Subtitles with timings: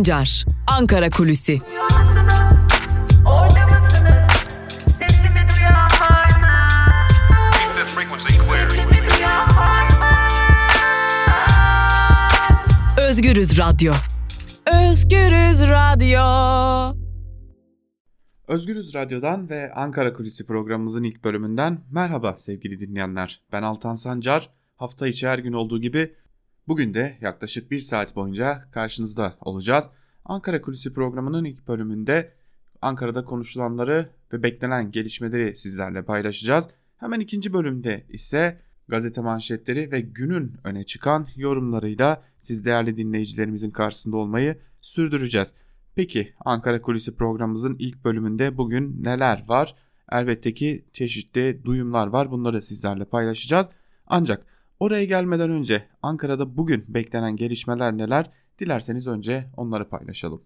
[0.00, 1.58] Sancar, Ankara Kulüsi.
[12.98, 13.92] Özgürüz Radyo.
[14.66, 16.20] Özgürüz Radyo.
[18.48, 23.42] Özgürüz Radyo'dan ve Ankara Kulisi programımızın ilk bölümünden merhaba sevgili dinleyenler.
[23.52, 24.50] Ben Altan Sancar.
[24.76, 26.14] Hafta içi her gün olduğu gibi
[26.70, 29.90] bugün de yaklaşık bir saat boyunca karşınızda olacağız.
[30.24, 32.32] Ankara Kulisi programının ilk bölümünde
[32.82, 36.68] Ankara'da konuşulanları ve beklenen gelişmeleri sizlerle paylaşacağız.
[36.96, 44.16] Hemen ikinci bölümde ise gazete manşetleri ve günün öne çıkan yorumlarıyla siz değerli dinleyicilerimizin karşısında
[44.16, 45.54] olmayı sürdüreceğiz.
[45.94, 49.74] Peki Ankara Kulisi programımızın ilk bölümünde bugün neler var?
[50.12, 52.30] Elbette ki çeşitli duyumlar var.
[52.30, 53.66] Bunları sizlerle paylaşacağız.
[54.06, 54.49] Ancak
[54.80, 58.30] oraya gelmeden önce Ankara'da bugün beklenen gelişmeler neler?
[58.58, 60.42] Dilerseniz önce onları paylaşalım.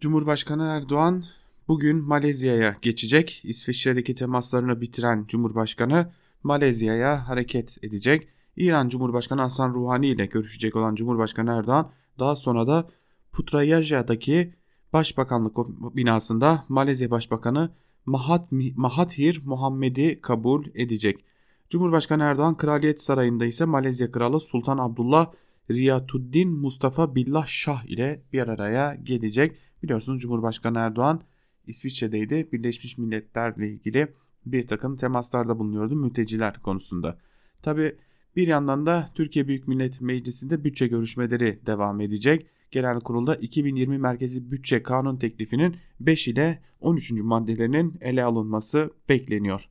[0.00, 1.24] Cumhurbaşkanı Erdoğan
[1.68, 3.40] bugün Malezya'ya geçecek.
[3.44, 8.28] İsviçre'deki temaslarını bitiren Cumhurbaşkanı Malezya'ya hareket edecek.
[8.56, 12.88] İran Cumhurbaşkanı Hasan Ruhani ile görüşecek olan Cumhurbaşkanı Erdoğan daha sonra da
[13.32, 14.54] Putrajaya'daki
[14.92, 15.56] Başbakanlık
[15.96, 17.70] binasında Malezya Başbakanı
[18.06, 21.24] Mahat, Mahathir Muhammed'i kabul edecek.
[21.72, 25.32] Cumhurbaşkanı Erdoğan Kraliyet Sarayı'nda ise Malezya Kralı Sultan Abdullah
[25.70, 29.56] Riyatuddin Mustafa Billah Şah ile bir araya gelecek.
[29.82, 31.22] Biliyorsunuz Cumhurbaşkanı Erdoğan
[31.66, 32.48] İsviçre'deydi.
[32.52, 34.08] Birleşmiş Milletler'le ilgili
[34.46, 37.18] bir takım temaslarda bulunuyordu mülteciler konusunda.
[37.62, 37.96] Tabi
[38.36, 42.46] bir yandan da Türkiye Büyük Millet Meclisi'nde bütçe görüşmeleri devam edecek.
[42.70, 47.10] Genel Kurulda 2020 Merkezi Bütçe Kanun teklifinin 5 ile 13.
[47.10, 49.68] maddelerinin ele alınması bekleniyor.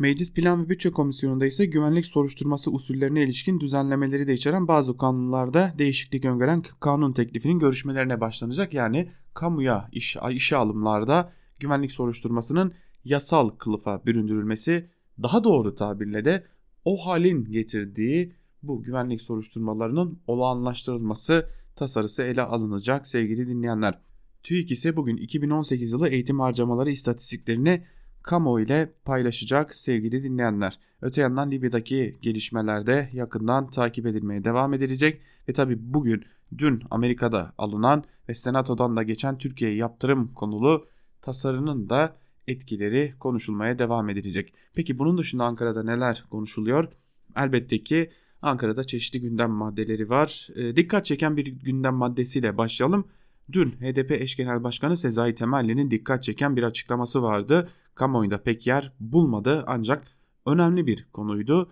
[0.00, 5.74] Meclis Plan ve Bütçe Komisyonu'nda ise güvenlik soruşturması usullerine ilişkin düzenlemeleri de içeren bazı kanunlarda
[5.78, 8.74] değişiklik öngören kanun teklifinin görüşmelerine başlanacak.
[8.74, 12.72] Yani kamuya iş, işe alımlarda güvenlik soruşturmasının
[13.04, 14.90] yasal kılıfa büründürülmesi
[15.22, 16.44] daha doğru tabirle de
[16.84, 23.98] o halin getirdiği bu güvenlik soruşturmalarının olağanlaştırılması tasarısı ele alınacak sevgili dinleyenler.
[24.42, 27.84] TÜİK ise bugün 2018 yılı eğitim harcamaları istatistiklerini
[28.22, 30.78] kamuoyu ile paylaşacak sevgili dinleyenler.
[31.02, 36.24] Öte yandan Libya'daki gelişmelerde yakından takip edilmeye devam edilecek ve tabi bugün
[36.58, 40.86] dün Amerika'da alınan ve Senato'dan da geçen Türkiye'ye yaptırım konulu
[41.22, 42.16] tasarının da
[42.48, 44.54] etkileri konuşulmaya devam edilecek.
[44.74, 46.88] Peki bunun dışında Ankara'da neler konuşuluyor?
[47.36, 48.10] Elbette ki
[48.42, 50.48] Ankara'da çeşitli gündem maddeleri var.
[50.54, 53.04] E, dikkat çeken bir gündem maddesiyle başlayalım.
[53.52, 57.68] Dün HDP eş genel başkanı Sezai Temelli'nin dikkat çeken bir açıklaması vardı.
[58.00, 60.16] Kamuoyunda pek yer bulmadı ancak
[60.46, 61.70] önemli bir konuydu.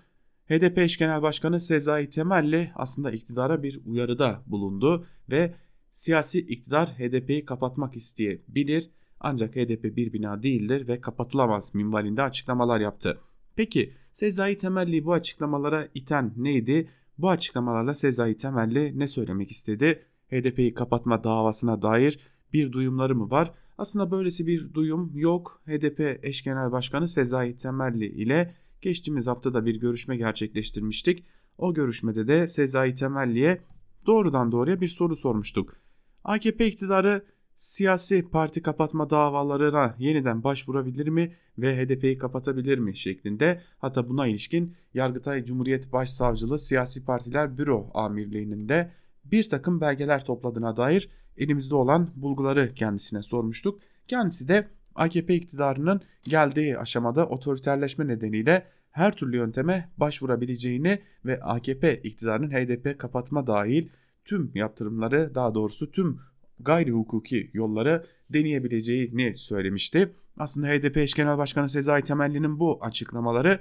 [0.49, 5.55] HDP eş genel başkanı Sezai Temelli aslında iktidara bir uyarıda bulundu ve
[5.93, 8.91] siyasi iktidar HDP'yi kapatmak isteyebilir
[9.21, 13.19] ancak HDP bir bina değildir ve kapatılamaz minvalinde açıklamalar yaptı.
[13.57, 16.91] Peki Sezai Temelli bu açıklamalara iten neydi?
[17.19, 20.03] Bu açıklamalarla Sezai Temelli ne söylemek istedi?
[20.31, 22.19] HDP'yi kapatma davasına dair
[22.53, 23.53] bir duyumları mı var?
[23.79, 25.63] Aslında böylesi bir duyum yok.
[25.67, 31.25] HDP eş genel başkanı Sezai Temelli ile geçtiğimiz haftada bir görüşme gerçekleştirmiştik.
[31.59, 33.61] O görüşmede de Sezai Temelli'ye
[34.07, 35.77] doğrudan doğruya bir soru sormuştuk.
[36.25, 37.25] AKP iktidarı
[37.55, 44.77] siyasi parti kapatma davalarına yeniden başvurabilir mi ve HDP'yi kapatabilir mi şeklinde hatta buna ilişkin
[44.95, 48.93] Yargıtay Cumhuriyet Başsavcılığı Siyasi Partiler Büro Amirliği'nin de
[49.25, 51.09] bir takım belgeler topladığına dair
[51.39, 53.81] elimizde olan bulguları kendisine sormuştuk.
[54.07, 62.51] Kendisi de AKP iktidarının geldiği aşamada otoriterleşme nedeniyle her türlü yönteme başvurabileceğini ve AKP iktidarının
[62.51, 63.89] HDP kapatma dahil
[64.25, 66.21] tüm yaptırımları daha doğrusu tüm
[66.61, 70.15] gayri hukuki yolları deneyebileceğini söylemişti.
[70.39, 73.61] Aslında HDP eş genel başkanı Sezai Temelli'nin bu açıklamaları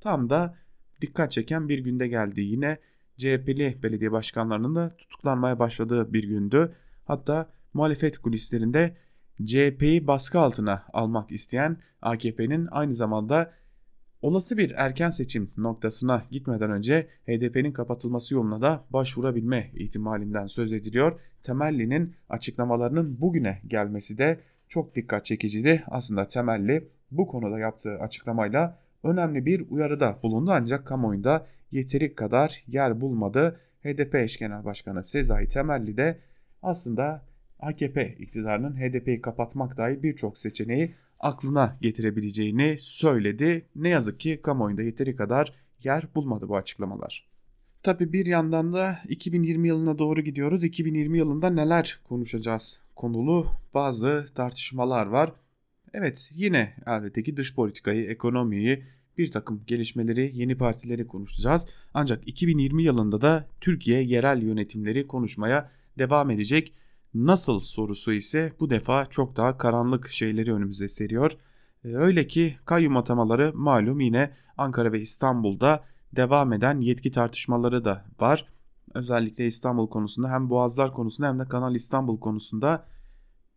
[0.00, 0.56] tam da
[1.00, 2.40] dikkat çeken bir günde geldi.
[2.40, 2.78] Yine
[3.16, 6.74] CHP'li belediye başkanlarının da tutuklanmaya başladığı bir gündü.
[7.10, 8.96] Hatta muhalefet kulislerinde
[9.44, 13.52] CHP'yi baskı altına almak isteyen AKP'nin aynı zamanda
[14.22, 21.20] olası bir erken seçim noktasına gitmeden önce HDP'nin kapatılması yoluna da başvurabilme ihtimalinden söz ediliyor.
[21.42, 25.82] Temelli'nin açıklamalarının bugüne gelmesi de çok dikkat çekiciydi.
[25.86, 33.00] Aslında Temelli bu konuda yaptığı açıklamayla önemli bir uyarıda bulundu ancak kamuoyunda yeteri kadar yer
[33.00, 33.60] bulmadı.
[33.82, 36.29] HDP eş genel başkanı Sezai Temelli de
[36.62, 37.26] aslında
[37.60, 43.66] AKP iktidarının HDP'yi kapatmak dahil birçok seçeneği aklına getirebileceğini söyledi.
[43.76, 45.54] Ne yazık ki kamuoyunda yeteri kadar
[45.84, 47.30] yer bulmadı bu açıklamalar.
[47.82, 50.64] Tabi bir yandan da 2020 yılına doğru gidiyoruz.
[50.64, 55.32] 2020 yılında neler konuşacağız konulu bazı tartışmalar var.
[55.94, 58.84] Evet yine elbette ki dış politikayı, ekonomiyi,
[59.18, 61.66] bir takım gelişmeleri, yeni partileri konuşacağız.
[61.94, 65.70] Ancak 2020 yılında da Türkiye yerel yönetimleri konuşmaya
[66.00, 66.74] devam edecek.
[67.14, 71.32] Nasıl sorusu ise bu defa çok daha karanlık şeyleri önümüze seriyor.
[71.84, 78.04] Ee, öyle ki kayyum atamaları malum yine Ankara ve İstanbul'da devam eden yetki tartışmaları da
[78.20, 78.46] var.
[78.94, 82.86] Özellikle İstanbul konusunda hem Boğazlar konusunda hem de Kanal İstanbul konusunda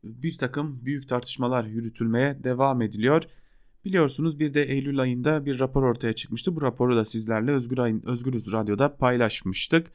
[0.04, 3.24] bir takım büyük tartışmalar yürütülmeye devam ediliyor.
[3.86, 6.56] Biliyorsunuz bir de Eylül ayında bir rapor ortaya çıkmıştı.
[6.56, 9.88] Bu raporu da sizlerle Özgür Ayın, Özgürüz Radyo'da paylaşmıştık.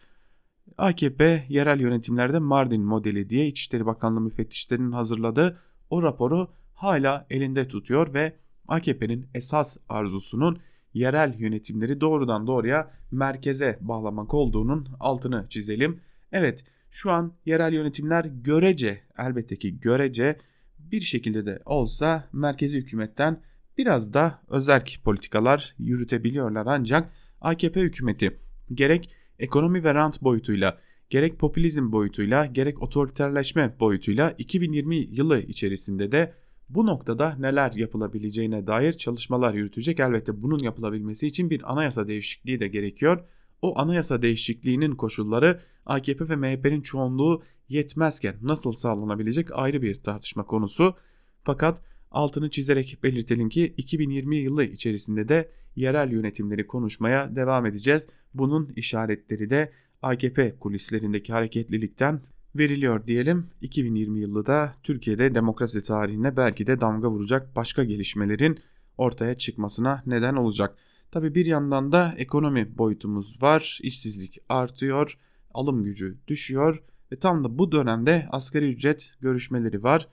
[0.78, 5.58] AKP yerel yönetimlerde Mardin modeli diye İçişleri Bakanlığı müfettişlerinin hazırladığı
[5.90, 8.36] o raporu hala elinde tutuyor ve
[8.68, 10.58] AKP'nin esas arzusunun
[10.94, 16.00] yerel yönetimleri doğrudan doğruya merkeze bağlamak olduğunun altını çizelim.
[16.32, 20.38] Evet şu an yerel yönetimler görece elbette ki görece
[20.78, 23.40] bir şekilde de olsa merkezi hükümetten
[23.78, 28.38] biraz da özerk politikalar yürütebiliyorlar ancak AKP hükümeti
[28.74, 30.78] gerek ekonomi ve rant boyutuyla
[31.10, 36.34] gerek popülizm boyutuyla gerek otoriterleşme boyutuyla 2020 yılı içerisinde de
[36.68, 40.00] bu noktada neler yapılabileceğine dair çalışmalar yürütecek.
[40.00, 43.24] Elbette bunun yapılabilmesi için bir anayasa değişikliği de gerekiyor.
[43.62, 50.94] O anayasa değişikliğinin koşulları AKP ve MHP'nin çoğunluğu yetmezken nasıl sağlanabilecek ayrı bir tartışma konusu.
[51.42, 51.80] Fakat
[52.10, 58.08] altını çizerek belirtelim ki 2020 yılı içerisinde de yerel yönetimleri konuşmaya devam edeceğiz.
[58.34, 59.72] Bunun işaretleri de
[60.02, 62.20] AKP kulislerindeki hareketlilikten
[62.56, 63.46] veriliyor diyelim.
[63.60, 68.58] 2020 yılı da Türkiye'de demokrasi tarihine belki de damga vuracak başka gelişmelerin
[68.98, 70.76] ortaya çıkmasına neden olacak.
[71.10, 73.78] Tabi bir yandan da ekonomi boyutumuz var.
[73.82, 75.18] İşsizlik artıyor,
[75.54, 76.82] alım gücü düşüyor
[77.12, 80.08] ve tam da bu dönemde asgari ücret görüşmeleri var.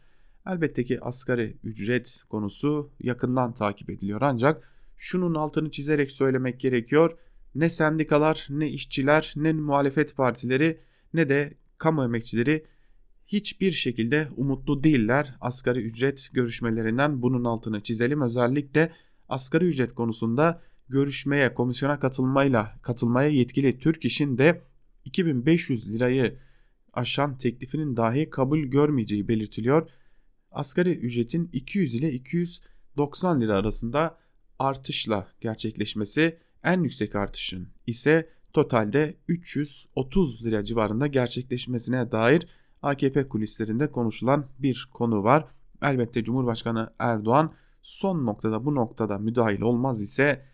[0.47, 7.17] Elbette ki asgari ücret konusu yakından takip ediliyor ancak şunun altını çizerek söylemek gerekiyor.
[7.55, 10.79] Ne sendikalar, ne işçiler, ne muhalefet partileri
[11.13, 12.65] ne de kamu emekçileri
[13.27, 18.21] hiçbir şekilde umutlu değiller asgari ücret görüşmelerinden bunun altını çizelim.
[18.21, 18.91] Özellikle
[19.29, 24.61] asgari ücret konusunda görüşmeye, komisyona katılmayla katılmaya yetkili Türk İş'in de
[25.05, 26.39] 2500 lirayı
[26.93, 29.89] aşan teklifinin dahi kabul görmeyeceği belirtiliyor.
[30.51, 34.17] Asgari ücretin 200 ile 290 lira arasında
[34.59, 42.47] artışla gerçekleşmesi en yüksek artışın ise totalde 330 lira civarında gerçekleşmesine dair
[42.81, 45.47] AKP kulislerinde konuşulan bir konu var.
[45.81, 50.45] Elbette Cumhurbaşkanı Erdoğan son noktada bu noktada müdahil olmaz ise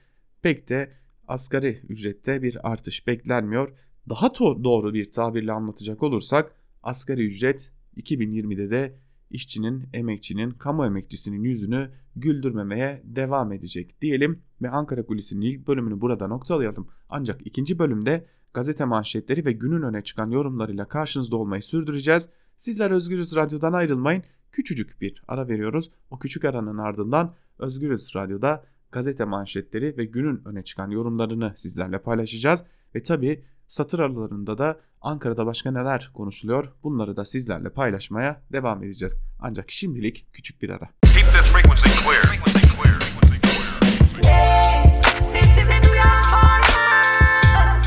[0.42, 0.92] pek de
[1.28, 3.78] asgari ücrette bir artış beklenmiyor.
[4.10, 8.96] Daha doğru bir tabirle anlatacak olursak asgari ücret 2020'de de
[9.34, 16.28] işçinin, emekçinin, kamu emekçisinin yüzünü güldürmemeye devam edecek diyelim ve Ankara Kulisi'nin ilk bölümünü burada
[16.28, 16.88] noktalayalım.
[17.10, 22.30] Ancak ikinci bölümde gazete manşetleri ve günün öne çıkan yorumlarıyla karşınızda olmayı sürdüreceğiz.
[22.58, 24.24] Sizler Özgürüz Radyo'dan ayrılmayın.
[24.52, 25.92] Küçücük bir ara veriyoruz.
[26.12, 32.64] O küçük aranın ardından Özgürüz Radyo'da gazete manşetleri ve günün öne çıkan yorumlarını sizlerle paylaşacağız.
[32.96, 39.20] Ve tabi satır aralarında da Ankara'da başka neler konuşuluyor bunları da sizlerle paylaşmaya devam edeceğiz.
[39.40, 40.90] Ancak şimdilik küçük bir ara.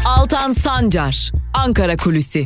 [0.06, 2.44] Altan Sancar, Ankara Kulüsi.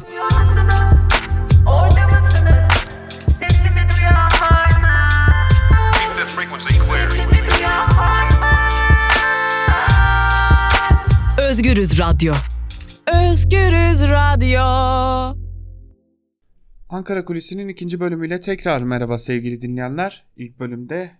[11.38, 12.34] Özgürüz Radyo.
[13.18, 14.60] Özgürüz Radyo.
[16.88, 20.26] Ankara Kulisi'nin ikinci bölümüyle tekrar merhaba sevgili dinleyenler.
[20.36, 21.10] İlk bölümde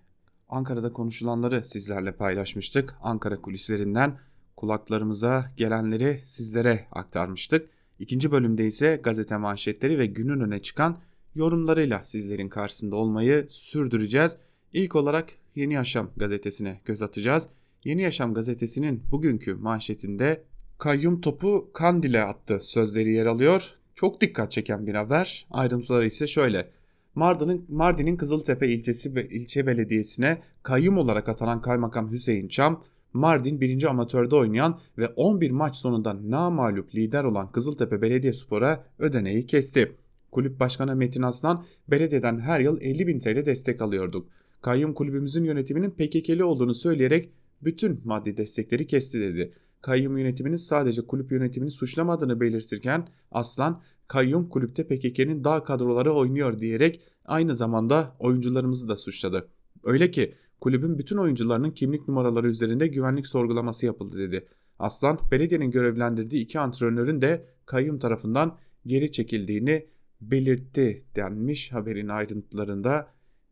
[0.48, 2.94] Ankara'da konuşulanları sizlerle paylaşmıştık.
[3.02, 4.18] Ankara kulislerinden
[4.56, 7.70] kulaklarımıza gelenleri sizlere aktarmıştık.
[7.98, 11.00] İkinci bölümde ise gazete manşetleri ve günün öne çıkan
[11.34, 14.36] yorumlarıyla sizlerin karşısında olmayı sürdüreceğiz.
[14.72, 17.48] İlk olarak Yeni Yaşam gazetesine göz atacağız.
[17.84, 20.44] Yeni Yaşam gazetesinin bugünkü manşetinde
[20.78, 23.74] kayyum topu Kandil'e attı sözleri yer alıyor.
[23.94, 25.46] Çok dikkat çeken bir haber.
[25.50, 26.70] Ayrıntıları ise şöyle.
[27.14, 32.82] Mardin'in Mardin'in Kızıltepe ilçesi ve ilçe belediyesine kayyum olarak atanan kaymakam Hüseyin Çam,
[33.12, 33.84] Mardin 1.
[33.84, 39.96] amatörde oynayan ve 11 maç sonunda namalup lider olan Kızıltepe Belediyespor'a ödeneği kesti.
[40.30, 44.28] Kulüp Başkanı Metin Aslan, belediyeden her yıl 50 bin TL destek alıyorduk.
[44.60, 47.30] Kayyum kulübümüzün yönetiminin PKK'li olduğunu söyleyerek
[47.62, 49.52] bütün maddi destekleri kesti dedi.
[49.80, 57.02] Kayyum yönetiminin sadece kulüp yönetimini suçlamadığını belirtirken Aslan kayyum kulüpte PKK'nin dağ kadroları oynuyor diyerek
[57.24, 59.48] aynı zamanda oyuncularımızı da suçladı.
[59.84, 64.46] Öyle ki kulübün bütün oyuncularının kimlik numaraları üzerinde güvenlik sorgulaması yapıldı dedi.
[64.78, 69.86] Aslan belediyenin görevlendirdiği iki antrenörün de kayyum tarafından geri çekildiğini
[70.20, 73.08] belirtti denmiş haberin ayrıntılarında.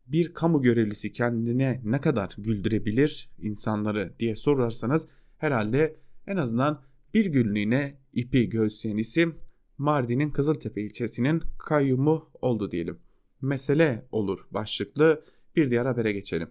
[0.07, 5.07] Bir kamu görevlisi kendine ne kadar güldürebilir insanları diye sorarsanız
[5.37, 5.95] herhalde
[6.27, 6.81] en azından
[7.13, 9.35] bir günlüğüne ipi göğüsleyen isim
[9.77, 12.99] Mardin'in Kızıltepe ilçesinin kayyumu oldu diyelim.
[13.41, 15.23] Mesele olur başlıklı
[15.55, 16.49] bir diğer habere geçelim.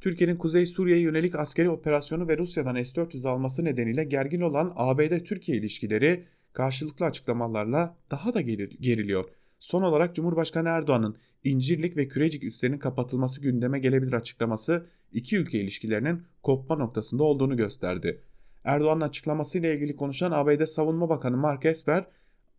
[0.00, 6.24] Türkiye'nin Kuzey Suriye'ye yönelik askeri operasyonu ve Rusya'dan S-400 alması nedeniyle gergin olan ABD-Türkiye ilişkileri
[6.52, 9.24] karşılıklı açıklamalarla daha da geriliyor.
[9.58, 16.22] Son olarak Cumhurbaşkanı Erdoğan'ın İncirlik ve Kürecik üslerinin kapatılması gündeme gelebilir açıklaması iki ülke ilişkilerinin
[16.42, 18.22] kopma noktasında olduğunu gösterdi.
[18.64, 22.06] Erdoğan'ın açıklamasıyla ilgili konuşan ABD Savunma Bakanı Mark Esper,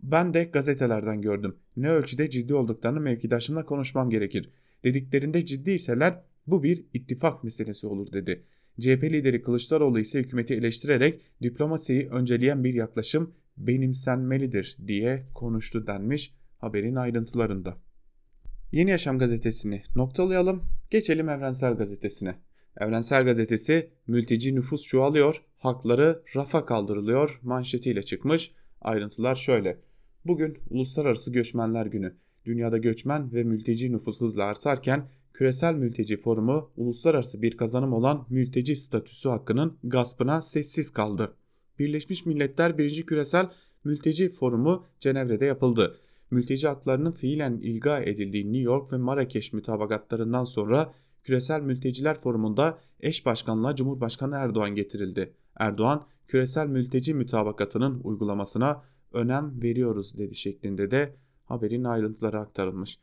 [0.03, 1.55] ben de gazetelerden gördüm.
[1.77, 4.49] Ne ölçüde ciddi olduklarını mevkidaşımla konuşmam gerekir.
[4.83, 8.45] Dediklerinde ciddiyseler bu bir ittifak meselesi olur dedi.
[8.79, 16.95] CHP lideri Kılıçdaroğlu ise hükümeti eleştirerek diplomasiyi önceleyen bir yaklaşım benimsenmelidir diye konuştu denmiş haberin
[16.95, 17.77] ayrıntılarında.
[18.71, 20.61] Yeni Yaşam gazetesini noktalayalım.
[20.89, 22.35] Geçelim Evrensel Gazetesi'ne.
[22.79, 28.51] Evrensel Gazetesi mülteci nüfus çoğalıyor, hakları rafa kaldırılıyor manşetiyle çıkmış.
[28.81, 29.79] Ayrıntılar şöyle.
[30.25, 32.15] Bugün Uluslararası Göçmenler Günü.
[32.45, 38.75] Dünyada göçmen ve mülteci nüfus hızla artarken Küresel Mülteci Forumu uluslararası bir kazanım olan mülteci
[38.75, 41.33] statüsü hakkının gaspına sessiz kaldı.
[41.79, 43.05] Birleşmiş Milletler 1.
[43.05, 43.49] Küresel
[43.83, 45.95] Mülteci Forumu Cenevre'de yapıldı.
[46.31, 53.25] Mülteci haklarının fiilen ilga edildiği New York ve Marrakeş mütabakatlarından sonra Küresel Mülteciler Forumu'nda eş
[53.25, 55.33] başkanlığa Cumhurbaşkanı Erdoğan getirildi.
[55.59, 61.15] Erdoğan, küresel mülteci mütabakatının uygulamasına önem veriyoruz dedi şeklinde de
[61.45, 62.99] haberin ayrıntıları aktarılmış.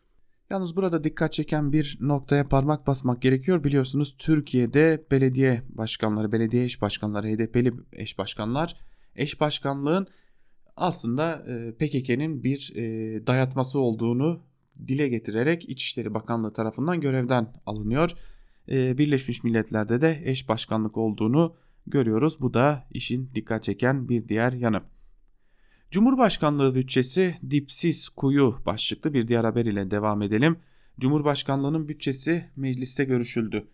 [0.51, 3.65] Yalnız burada dikkat çeken bir noktaya parmak basmak gerekiyor.
[3.65, 8.77] Biliyorsunuz Türkiye'de belediye başkanları, belediye eş başkanları, HDP'li eş başkanlar
[9.17, 10.07] eş başkanlığın
[10.77, 14.43] aslında e, PKK'nin bir e, dayatması olduğunu
[14.87, 18.11] dile getirerek İçişleri Bakanlığı tarafından görevden alınıyor.
[18.69, 21.57] E, Birleşmiş Milletler'de de eş başkanlık olduğunu
[21.91, 22.41] görüyoruz.
[22.41, 24.83] Bu da işin dikkat çeken bir diğer yanı.
[25.91, 30.57] Cumhurbaşkanlığı bütçesi dipsiz kuyu başlıklı bir diğer haber ile devam edelim.
[31.01, 33.69] Cumhurbaşkanlığının bütçesi mecliste görüşüldü.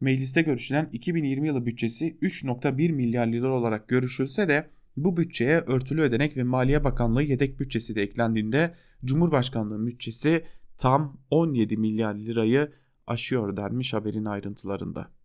[0.00, 6.36] Mecliste görüşülen 2020 yılı bütçesi 3.1 milyar lira olarak görüşülse de bu bütçeye örtülü ödenek
[6.36, 10.44] ve Maliye Bakanlığı yedek bütçesi de eklendiğinde Cumhurbaşkanlığı bütçesi
[10.78, 12.72] tam 17 milyar lirayı
[13.06, 15.19] aşıyor denmiş haberin ayrıntılarında.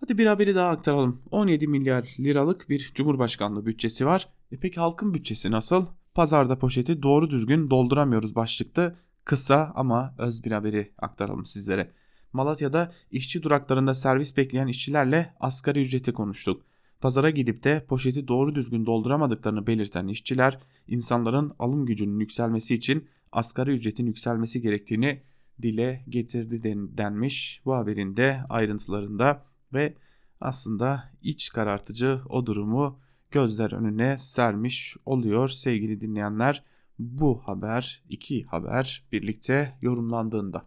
[0.00, 1.22] Hadi bir haberi daha aktaralım.
[1.30, 4.28] 17 milyar liralık bir Cumhurbaşkanlığı bütçesi var.
[4.52, 5.86] E peki halkın bütçesi nasıl?
[6.14, 8.96] Pazarda poşeti doğru düzgün dolduramıyoruz başlıkta.
[9.24, 11.92] Kısa ama öz bir haberi aktaralım sizlere.
[12.32, 16.62] Malatya'da işçi duraklarında servis bekleyen işçilerle asgari ücreti konuştuk.
[17.00, 23.70] Pazara gidip de poşeti doğru düzgün dolduramadıklarını belirten işçiler insanların alım gücünün yükselmesi için asgari
[23.70, 25.22] ücretin yükselmesi gerektiğini
[25.62, 26.62] dile getirdi
[26.98, 29.94] denmiş bu haberin de ayrıntılarında ve
[30.40, 33.00] aslında iç karartıcı o durumu
[33.30, 36.64] gözler önüne sermiş oluyor sevgili dinleyenler.
[36.98, 40.66] Bu haber iki haber birlikte yorumlandığında.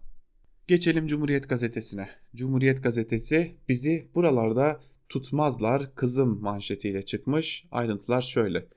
[0.67, 2.09] Geçelim Cumhuriyet Gazetesi'ne.
[2.35, 4.79] Cumhuriyet Gazetesi bizi buralarda
[5.09, 7.65] tutmazlar kızım manşetiyle çıkmış.
[7.71, 8.67] Ayrıntılar şöyle.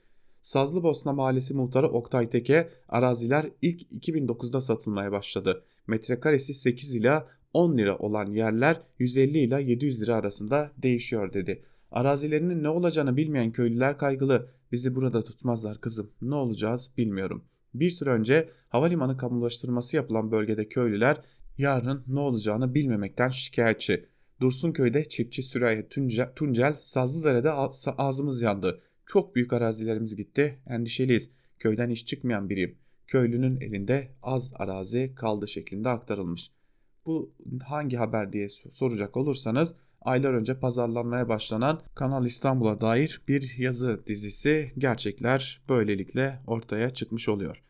[0.41, 5.65] Sazlıbosna Mahallesi muhtarı Oktay Teke araziler ilk 2009'da satılmaya başladı.
[5.87, 11.63] Metrekaresi 8 ila 10 lira olan yerler 150 ila 700 lira arasında değişiyor dedi.
[11.91, 14.49] Arazilerinin ne olacağını bilmeyen köylüler kaygılı.
[14.73, 16.11] Bizi burada tutmazlar kızım.
[16.23, 17.45] Ne olacağız bilmiyorum.
[17.75, 21.21] Bir süre önce havalimanı kamulaştırması yapılan bölgede köylüler
[21.59, 24.05] yarın ne olacağını bilmemekten şikayetçi.
[24.41, 27.51] Dursunköy'de çiftçi Süreyya Tuncel, Tuncel Sazlıdere'de
[27.99, 28.81] ağzımız yandı.
[29.07, 30.59] Çok büyük arazilerimiz gitti.
[30.67, 31.31] Endişeliyiz.
[31.59, 32.79] Köyden iş çıkmayan biriyim.
[33.07, 36.51] Köylünün elinde az arazi kaldı şeklinde aktarılmış.
[37.07, 37.33] Bu
[37.65, 44.73] hangi haber diye soracak olursanız aylar önce pazarlanmaya başlanan Kanal İstanbul'a dair bir yazı dizisi
[44.79, 47.63] gerçekler böylelikle ortaya çıkmış oluyor.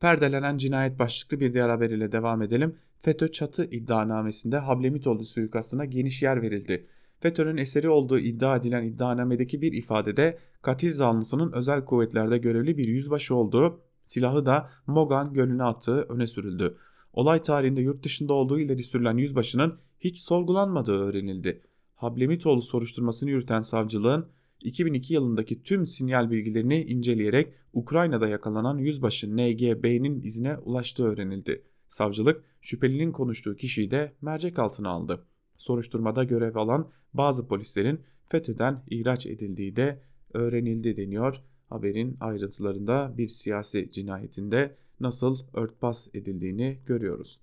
[0.00, 2.76] Perdelenen cinayet başlıklı bir diğer haber ile devam edelim.
[2.98, 6.86] FETÖ çatı iddianamesinde Hablemitoğlu suikastına geniş yer verildi.
[7.20, 13.34] FETÖ'nün eseri olduğu iddia edilen iddianamedeki bir ifadede katil zanlısının özel kuvvetlerde görevli bir yüzbaşı
[13.34, 16.78] olduğu, silahı da Mogan gölüne attığı öne sürüldü.
[17.12, 21.62] Olay tarihinde yurt dışında olduğu ileri sürülen yüzbaşının hiç sorgulanmadığı öğrenildi.
[21.94, 24.28] Hablemitoğlu soruşturmasını yürüten savcılığın
[24.60, 31.62] 2002 yılındaki tüm sinyal bilgilerini inceleyerek Ukrayna'da yakalanan yüzbaşı NGB'nin izine ulaştığı öğrenildi.
[31.86, 35.26] Savcılık şüphelinin konuştuğu kişiyi de mercek altına aldı.
[35.56, 40.02] Soruşturmada görev alan bazı polislerin FETÖ'den ihraç edildiği de
[40.34, 41.42] öğrenildi deniyor.
[41.66, 47.40] Haberin ayrıntılarında bir siyasi cinayetinde nasıl örtbas edildiğini görüyoruz.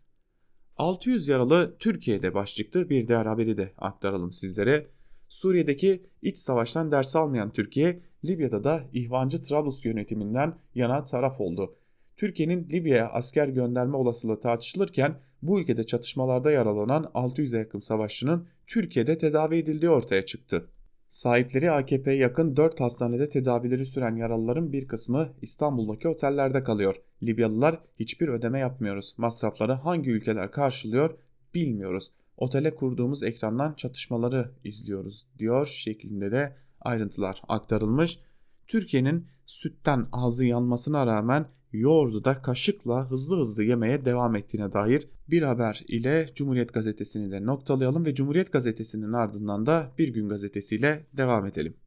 [0.78, 4.88] 600 yaralı Türkiye'de başlıklı bir diğer haberi de aktaralım sizlere.
[5.28, 11.76] Suriye'deki iç savaştan ders almayan Türkiye, Libya'da da ihvancı Trablus yönetiminden yana taraf oldu.
[12.18, 19.56] Türkiye'nin Libya'ya asker gönderme olasılığı tartışılırken bu ülkede çatışmalarda yaralanan 600'e yakın savaşçının Türkiye'de tedavi
[19.56, 20.70] edildiği ortaya çıktı.
[21.16, 26.96] Sahipleri AKP'ye yakın 4 hastanede tedavileri süren yaralıların bir kısmı İstanbul'daki otellerde kalıyor.
[27.24, 29.16] Libyalılar hiçbir ödeme yapmıyoruz.
[29.18, 31.18] Masrafları hangi ülkeler karşılıyor
[31.54, 32.12] bilmiyoruz.
[32.38, 38.20] Otele kurduğumuz ekrandan çatışmaları izliyoruz diyor şeklinde de ayrıntılar aktarılmış.
[38.68, 41.46] Türkiye'nin sütten ağzı yanmasına rağmen
[41.80, 47.46] yoğurdu da kaşıkla hızlı hızlı yemeye devam ettiğine dair bir haber ile Cumhuriyet Gazetesi'ni de
[47.46, 51.78] noktalayalım ve Cumhuriyet Gazetesi'nin ardından da Bir Gün Gazetesi'yle devam edelim.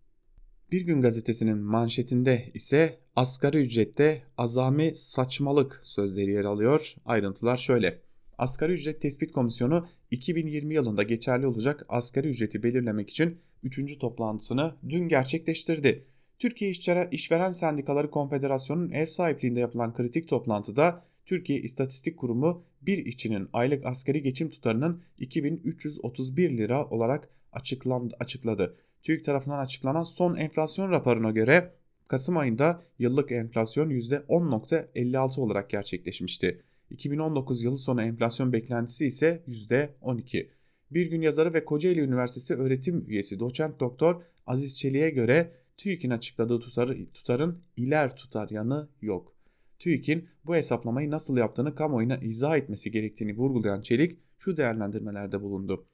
[0.72, 6.94] Bir Gün Gazetesi'nin manşetinde ise asgari ücrette azami saçmalık sözleri yer alıyor.
[7.04, 8.02] Ayrıntılar şöyle.
[8.38, 13.98] Asgari Ücret Tespit Komisyonu 2020 yılında geçerli olacak asgari ücreti belirlemek için 3.
[13.98, 16.04] toplantısını dün gerçekleştirdi.
[16.38, 16.70] Türkiye
[17.10, 24.22] İşveren Sendikaları Konfederasyonu'nun ev sahipliğinde yapılan kritik toplantıda Türkiye İstatistik Kurumu bir işçinin aylık asgari
[24.22, 28.76] geçim tutarının 2331 lira olarak açıklandı, açıkladı.
[29.02, 31.74] TÜİK tarafından açıklanan son enflasyon raporuna göre
[32.08, 36.58] Kasım ayında yıllık enflasyon %10.56 olarak gerçekleşmişti.
[36.90, 40.48] 2019 yılı sonu enflasyon beklentisi ise %12.
[40.90, 46.60] Bir gün yazarı ve Kocaeli Üniversitesi öğretim üyesi doçent doktor Aziz Çelik'e göre TÜİK'in açıkladığı
[46.60, 49.36] tutarı, tutarın iler tutar yanı yok.
[49.78, 55.86] TÜİK'in bu hesaplamayı nasıl yaptığını kamuoyuna izah etmesi gerektiğini vurgulayan Çelik şu değerlendirmelerde bulundu.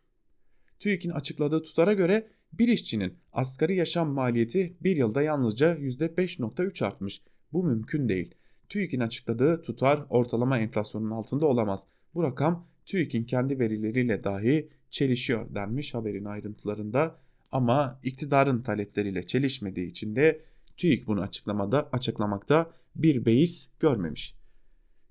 [0.78, 7.22] TÜİK'in açıkladığı tutara göre bir işçinin asgari yaşam maliyeti bir yılda yalnızca %5.3 artmış.
[7.52, 8.34] Bu mümkün değil.
[8.68, 11.86] TÜİK'in açıkladığı tutar ortalama enflasyonun altında olamaz.
[12.14, 17.23] Bu rakam TÜİK'in kendi verileriyle dahi çelişiyor denmiş haberin ayrıntılarında
[17.54, 20.40] ama iktidarın talepleriyle çelişmediği için de
[20.76, 24.34] TÜİK bunu açıklamada açıklamakta bir beis görmemiş.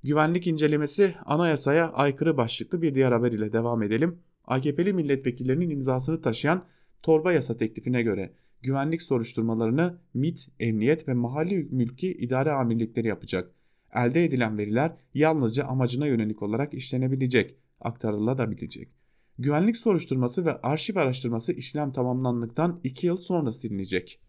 [0.03, 4.19] Güvenlik incelemesi anayasaya aykırı başlıklı bir diğer haber ile devam edelim.
[4.45, 6.65] AKP'li milletvekillerinin imzasını taşıyan
[7.01, 13.51] torba yasa teklifine göre güvenlik soruşturmalarını MIT, Emniyet ve Mahalli Mülki İdare Amirlikleri yapacak.
[13.95, 19.03] Elde edilen veriler yalnızca amacına yönelik olarak işlenebilecek, aktarılabilecek.
[19.39, 24.19] Güvenlik soruşturması ve arşiv araştırması işlem tamamlandıktan 2 yıl sonra silinecek.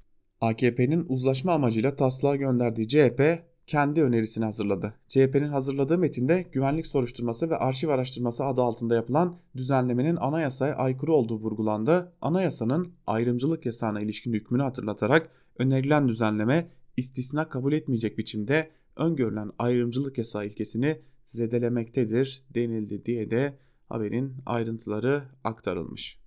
[0.40, 4.95] AKP'nin uzlaşma amacıyla taslağı gönderdiği CHP kendi önerisini hazırladı.
[5.09, 11.37] CHP'nin hazırladığı metinde güvenlik soruşturması ve arşiv araştırması adı altında yapılan düzenlemenin anayasaya aykırı olduğu
[11.40, 12.12] vurgulandı.
[12.21, 20.47] Anayasanın ayrımcılık yasağına ilişkin hükmünü hatırlatarak önerilen düzenleme istisna kabul etmeyecek biçimde öngörülen ayrımcılık yasağı
[20.47, 26.18] ilkesini zedelemektedir denildi diye de haberin ayrıntıları aktarılmış.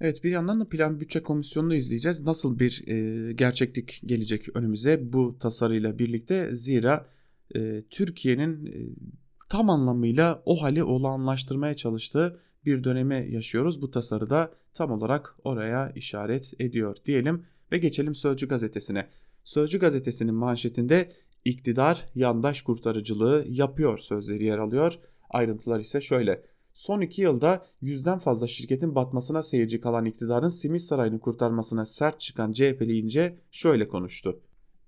[0.00, 2.26] Evet bir yandan da plan bütçe komisyonunu izleyeceğiz.
[2.26, 7.06] Nasıl bir e, gerçeklik gelecek önümüze bu tasarıyla birlikte zira
[7.56, 8.72] e, Türkiye'nin e,
[9.48, 13.82] tam anlamıyla o hali olağanlaştırmaya çalıştığı bir dönemi yaşıyoruz.
[13.82, 19.08] Bu tasarıda tam olarak oraya işaret ediyor diyelim ve geçelim Sözcü gazetesine.
[19.44, 21.10] Sözcü gazetesinin manşetinde
[21.44, 24.98] iktidar yandaş kurtarıcılığı yapıyor sözleri yer alıyor.
[25.30, 26.42] Ayrıntılar ise şöyle.
[26.74, 32.52] Son iki yılda yüzden fazla şirketin batmasına seyirci kalan iktidarın Simit Sarayı'nı kurtarmasına sert çıkan
[32.52, 34.40] CHP'li İnce şöyle konuştu.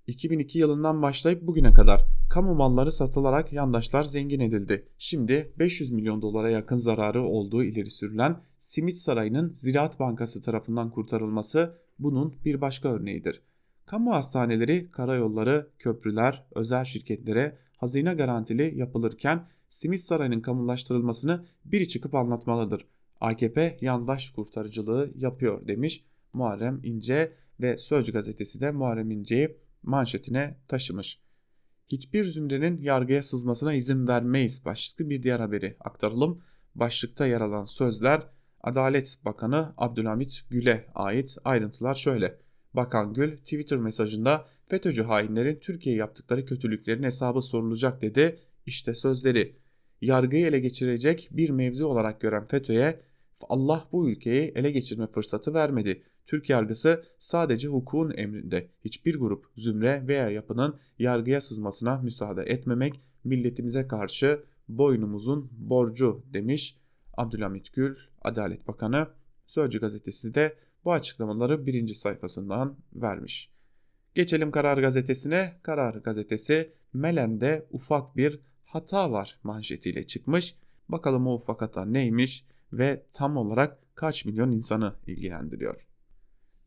[0.06, 4.88] 2002 yılından başlayıp bugüne kadar kamu malları satılarak yandaşlar zengin edildi.
[4.98, 11.74] Şimdi 500 milyon dolara yakın zararı olduğu ileri sürülen Simit Sarayı'nın Ziraat Bankası tarafından kurtarılması
[11.98, 13.42] bunun bir başka örneğidir.
[13.86, 22.86] Kamu hastaneleri, karayolları, köprüler, özel şirketlere hazine garantili yapılırken Simit Sarayı'nın kamulaştırılmasını biri çıkıp anlatmalıdır.
[23.20, 31.20] AKP yandaş kurtarıcılığı yapıyor demiş Muharrem İnce ve Sözcü gazetesi de Muharrem İnce'yi manşetine taşımış.
[31.88, 36.42] Hiçbir zümrenin yargıya sızmasına izin vermeyiz başlıklı bir diğer haberi aktaralım.
[36.74, 38.22] Başlıkta yer alan sözler
[38.60, 42.38] Adalet Bakanı Abdülhamit Gül'e ait ayrıntılar şöyle.
[42.74, 48.40] Bakan Gül Twitter mesajında FETÖ'cü hainlerin Türkiye yaptıkları kötülüklerin hesabı sorulacak dedi.
[48.66, 49.56] İşte sözleri.
[50.00, 53.00] Yargıyı ele geçirecek bir mevzu olarak gören FETÖ'ye
[53.48, 56.02] Allah bu ülkeyi ele geçirme fırsatı vermedi.
[56.26, 63.88] Türk yargısı sadece hukukun emrinde hiçbir grup, zümre veya yapının yargıya sızmasına müsaade etmemek milletimize
[63.88, 66.78] karşı boynumuzun borcu demiş
[67.16, 69.08] Abdülhamit Gül, Adalet Bakanı.
[69.46, 73.50] Sözcü gazetesi de bu açıklamaları birinci sayfasından vermiş.
[74.14, 75.60] Geçelim Karar Gazetesi'ne.
[75.62, 80.54] Karar Gazetesi Melen'de ufak bir hata var manşetiyle çıkmış.
[80.88, 85.86] Bakalım o ufak hata neymiş ve tam olarak kaç milyon insanı ilgilendiriyor.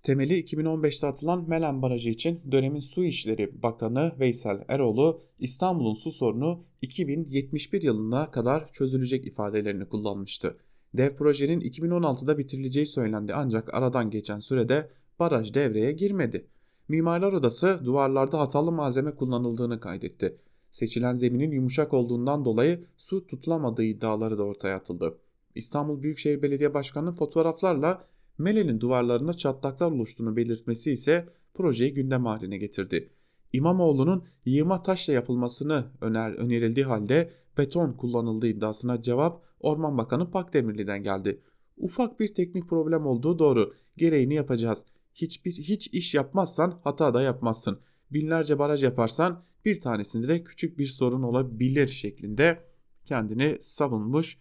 [0.04, 6.64] Temeli 2015'te atılan Melen Barajı için dönemin Su İşleri Bakanı Veysel Eroğlu İstanbul'un su sorunu
[6.82, 10.58] 2071 yılına kadar çözülecek ifadelerini kullanmıştı.
[10.94, 16.48] Dev projenin 2016'da bitirileceği söylendi ancak aradan geçen sürede baraj devreye girmedi.
[16.88, 20.38] Mimarlar Odası duvarlarda hatalı malzeme kullanıldığını kaydetti.
[20.72, 25.18] Seçilen zeminin yumuşak olduğundan dolayı su tutulamadığı iddiaları da ortaya atıldı.
[25.56, 28.04] İstanbul Büyükşehir Belediye Başkanı'nın fotoğraflarla
[28.38, 33.10] Mele'nin duvarlarında çatlaklar oluştuğunu belirtmesi ise projeyi gündem haline getirdi.
[33.54, 41.42] İmamoğlu'nun yığma taşla yapılmasını öner önerildiği halde beton kullanıldığı iddiasına cevap Orman Bakanı Pakdemirli'den geldi.
[41.78, 43.74] Ufak bir teknik problem olduğu doğru.
[43.98, 44.86] Gereğini yapacağız.
[45.16, 47.80] Hiçbir hiç iş yapmazsan hata da yapmazsın.
[48.12, 52.64] Binlerce baraj yaparsan bir tanesinde de küçük bir sorun olabilir şeklinde
[53.06, 54.38] kendini savunmuş.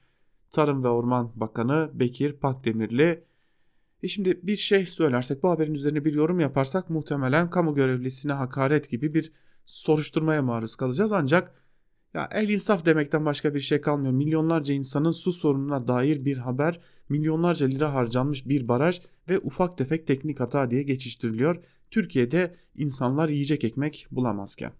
[0.50, 3.24] Tarım ve Orman Bakanı Bekir Pakdemirli
[4.02, 8.90] e şimdi bir şey söylersek bu haberin üzerine bir yorum yaparsak muhtemelen kamu görevlisine hakaret
[8.90, 9.32] gibi bir
[9.66, 11.54] soruşturmaya maruz kalacağız ancak
[12.14, 14.12] ya el insaf demekten başka bir şey kalmıyor.
[14.12, 19.00] Milyonlarca insanın su sorununa dair bir haber, milyonlarca lira harcanmış bir baraj
[19.30, 21.64] ve ufak tefek teknik hata diye geçiştiriliyor.
[21.90, 24.72] Türkiye'de insanlar yiyecek ekmek bulamazken.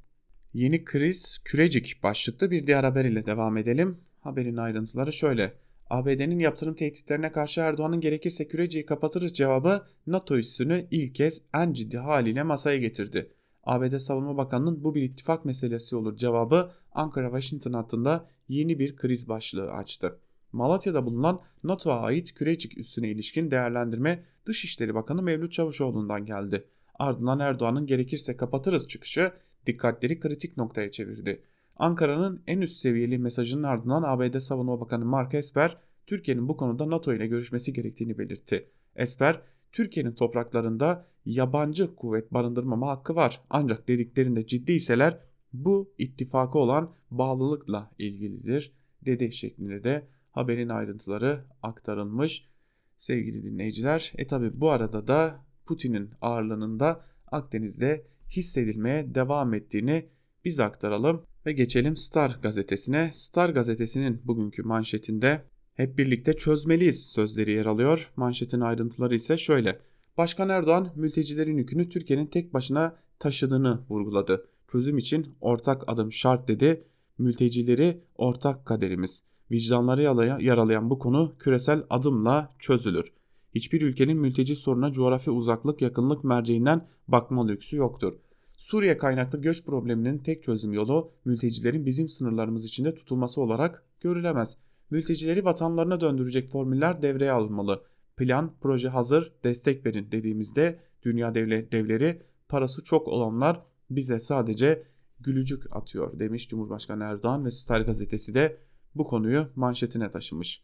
[0.54, 3.98] Yeni kriz kürecik başlıklı bir diğer haber ile devam edelim.
[4.20, 5.54] Haberin ayrıntıları şöyle.
[5.90, 11.98] ABD'nin yaptırım tehditlerine karşı Erdoğan'ın gerekirse küreciyi kapatırız cevabı NATO üssünü ilk kez en ciddi
[11.98, 13.32] haliyle masaya getirdi.
[13.62, 19.72] ABD Savunma Bakanı'nın bu bir ittifak meselesi olur cevabı Ankara-Washington hattında yeni bir kriz başlığı
[19.72, 20.18] açtı.
[20.52, 26.64] Malatya'da bulunan NATO'ya ait Kürecik üssüne ilişkin değerlendirme Dışişleri Bakanı Mevlüt Çavuşoğlu'ndan geldi.
[26.94, 29.32] Ardından Erdoğan'ın gerekirse kapatırız çıkışı
[29.66, 31.42] dikkatleri kritik noktaya çevirdi.
[31.76, 37.14] Ankara'nın en üst seviyeli mesajının ardından ABD Savunma Bakanı Mark Esper, Türkiye'nin bu konuda NATO
[37.14, 38.70] ile görüşmesi gerektiğini belirtti.
[38.96, 39.42] Esper,
[39.72, 43.40] Türkiye'nin topraklarında yabancı kuvvet barındırmama hakkı var.
[43.50, 45.20] Ancak dediklerinde ciddiyseler
[45.52, 48.72] bu ittifakı olan bağlılıkla ilgilidir
[49.06, 52.48] dedi şeklinde de haberin ayrıntıları aktarılmış.
[52.96, 60.08] Sevgili dinleyiciler, e tabi bu arada da Putin'in ağırlığının da Akdeniz'de hissedilmeye devam ettiğini
[60.44, 63.10] biz aktaralım ve geçelim Star gazetesine.
[63.12, 68.12] Star gazetesinin bugünkü manşetinde hep birlikte çözmeliyiz sözleri yer alıyor.
[68.16, 69.80] Manşetin ayrıntıları ise şöyle.
[70.18, 74.48] Başkan Erdoğan mültecilerin yükünü Türkiye'nin tek başına taşıdığını vurguladı.
[74.72, 76.84] Çözüm için ortak adım şart dedi.
[77.18, 79.22] Mültecileri ortak kaderimiz.
[79.50, 80.02] Vicdanları
[80.42, 83.12] yaralayan bu konu küresel adımla çözülür.
[83.54, 88.12] Hiçbir ülkenin mülteci soruna coğrafi uzaklık yakınlık merceğinden bakma lüksü yoktur.
[88.56, 94.56] Suriye kaynaklı göç probleminin tek çözüm yolu mültecilerin bizim sınırlarımız içinde tutulması olarak görülemez.
[94.90, 97.82] Mültecileri vatanlarına döndürecek formüller devreye alınmalı.
[98.16, 104.82] Plan, proje hazır, destek verin dediğimizde dünya devleri parası çok olanlar bize sadece
[105.20, 108.58] gülücük atıyor demiş Cumhurbaşkanı Erdoğan ve Star gazetesi de
[108.94, 110.62] bu konuyu manşetine taşımış.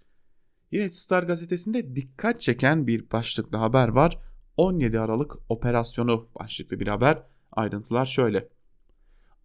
[0.70, 4.18] Yine Star gazetesinde dikkat çeken bir başlıklı haber var.
[4.56, 7.22] 17 Aralık operasyonu başlıklı bir haber.
[7.52, 8.48] Ayrıntılar şöyle.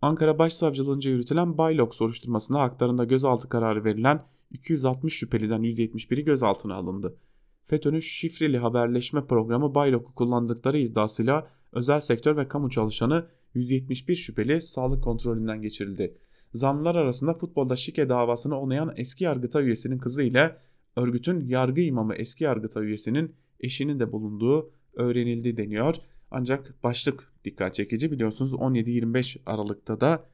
[0.02, 7.18] Ankara Başsavcılığınca yürütülen Baylok soruşturmasında haklarında gözaltı kararı verilen 260 şüpheliden 171'i gözaltına alındı.
[7.64, 15.04] FETÖ'nün şifreli haberleşme programı Baylok'u kullandıkları iddiasıyla özel sektör ve kamu çalışanı 171 şüpheli sağlık
[15.04, 16.18] kontrolünden geçirildi.
[16.54, 20.58] Zanlılar arasında futbolda şike davasını onayan eski yargıta üyesinin kızı ile
[20.96, 25.96] örgütün yargı imamı eski yargıta üyesinin eşinin de bulunduğu öğrenildi deniyor.
[26.32, 30.26] Ancak başlık dikkat çekici biliyorsunuz 17-25 Aralık'ta da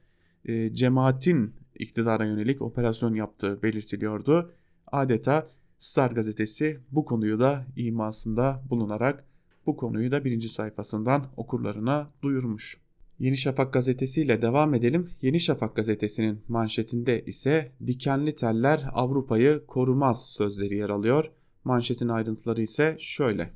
[0.44, 4.52] e, cemaatin iktidara yönelik operasyon yaptığı belirtiliyordu.
[4.86, 5.46] Adeta
[5.78, 9.24] Star gazetesi bu konuyu da imasında bulunarak
[9.66, 12.85] bu konuyu da birinci sayfasından okurlarına duyurmuş.
[13.18, 15.08] Yeni Şafak gazetesiyle devam edelim.
[15.22, 21.30] Yeni Şafak gazetesinin manşetinde ise dikenli teller Avrupa'yı korumaz sözleri yer alıyor.
[21.64, 23.52] Manşetin ayrıntıları ise şöyle.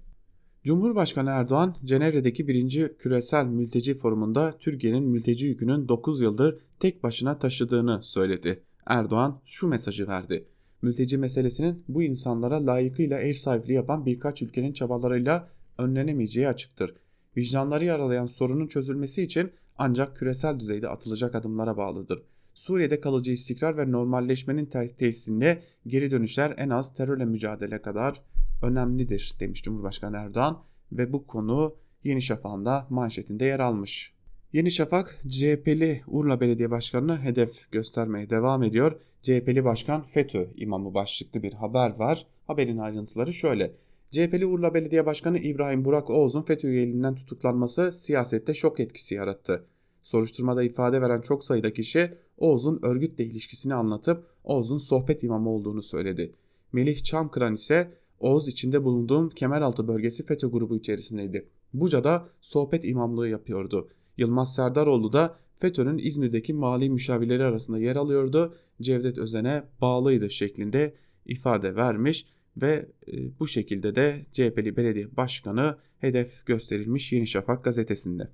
[0.65, 8.03] Cumhurbaşkanı Erdoğan, Cenevre'deki birinci küresel mülteci forumunda Türkiye'nin mülteci yükünün 9 yıldır tek başına taşıdığını
[8.03, 8.63] söyledi.
[8.87, 10.45] Erdoğan şu mesajı verdi.
[10.83, 16.95] Mülteci meselesinin bu insanlara layıkıyla ev sahipliği yapan birkaç ülkenin çabalarıyla önlenemeyeceği açıktır.
[17.37, 22.23] Vicdanları yaralayan sorunun çözülmesi için ancak küresel düzeyde atılacak adımlara bağlıdır.
[22.55, 24.67] Suriye'de kalıcı istikrar ve normalleşmenin
[24.99, 28.23] tesisinde geri dönüşler en az terörle mücadele kadar
[28.63, 30.63] önemlidir demiş Cumhurbaşkanı Erdoğan
[30.93, 34.13] ve bu konu Yeni Şafak'ın da manşetinde yer almış.
[34.53, 39.01] Yeni Şafak CHP'li Urla Belediye Başkanı'nı hedef göstermeye devam ediyor.
[39.23, 42.27] CHP'li Başkan FETÖ imamı başlıklı bir haber var.
[42.47, 43.75] Haberin ayrıntıları şöyle.
[44.11, 49.65] CHP'li Urla Belediye Başkanı İbrahim Burak Oğuz'un FETÖ üyeliğinden tutuklanması siyasette şok etkisi yarattı.
[50.03, 56.33] Soruşturmada ifade veren çok sayıda kişi Oğuz'un örgütle ilişkisini anlatıp Oğuz'un sohbet imamı olduğunu söyledi.
[56.73, 61.49] Melih Çamkıran ise Oğuz içinde bulunduğum Kemeraltı bölgesi FETÖ grubu içerisindeydi.
[61.75, 63.89] Buca'da sohbet imamlığı yapıyordu.
[64.17, 68.55] Yılmaz Serdaroğlu da FETÖ'nün İzmir'deki mali müşavirleri arasında yer alıyordu.
[68.81, 70.95] Cevdet Özen'e bağlıydı şeklinde
[71.27, 78.29] ifade vermiş ve e, bu şekilde de CHP'li belediye başkanı hedef gösterilmiş Yeni Şafak gazetesinde.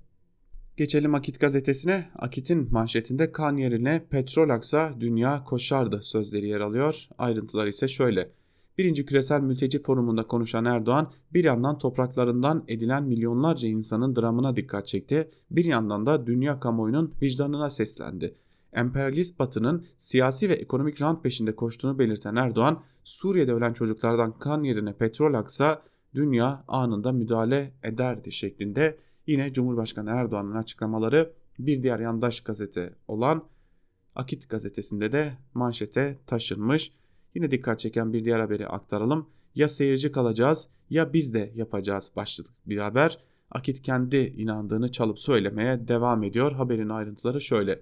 [0.77, 2.05] Geçelim Akit gazetesine.
[2.15, 7.07] Akit'in manşetinde kan yerine petrol aksa dünya koşardı sözleri yer alıyor.
[7.17, 8.31] Ayrıntılar ise şöyle.
[8.77, 15.29] Birinci Küresel Mülteci Forumu'nda konuşan Erdoğan bir yandan topraklarından edilen milyonlarca insanın dramına dikkat çekti,
[15.51, 18.35] bir yandan da dünya kamuoyunun vicdanına seslendi.
[18.77, 24.93] Emperyalist Batı'nın siyasi ve ekonomik rant peşinde koştuğunu belirten Erdoğan, Suriye'de ölen çocuklardan kan yerine
[24.93, 25.83] petrol aksa
[26.15, 33.43] dünya anında müdahale ederdi şeklinde yine Cumhurbaşkanı Erdoğan'ın açıklamaları bir diğer yandaş gazete olan
[34.15, 36.91] Akit gazetesinde de manşete taşınmış.
[37.35, 39.29] Yine dikkat çeken bir diğer haberi aktaralım.
[39.55, 43.17] Ya seyirci kalacağız ya biz de yapacağız başlık bir haber.
[43.51, 46.51] Akit kendi inandığını çalıp söylemeye devam ediyor.
[46.51, 47.81] Haberin ayrıntıları şöyle.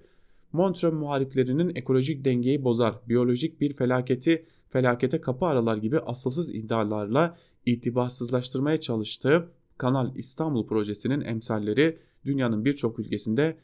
[0.56, 8.80] Montreux muhariplerinin ekolojik dengeyi bozar, biyolojik bir felaketi felakete kapı aralar gibi asılsız iddialarla itibarsızlaştırmaya
[8.80, 13.56] çalıştığı Kanal İstanbul projesinin emsalleri dünyanın birçok ülkesinde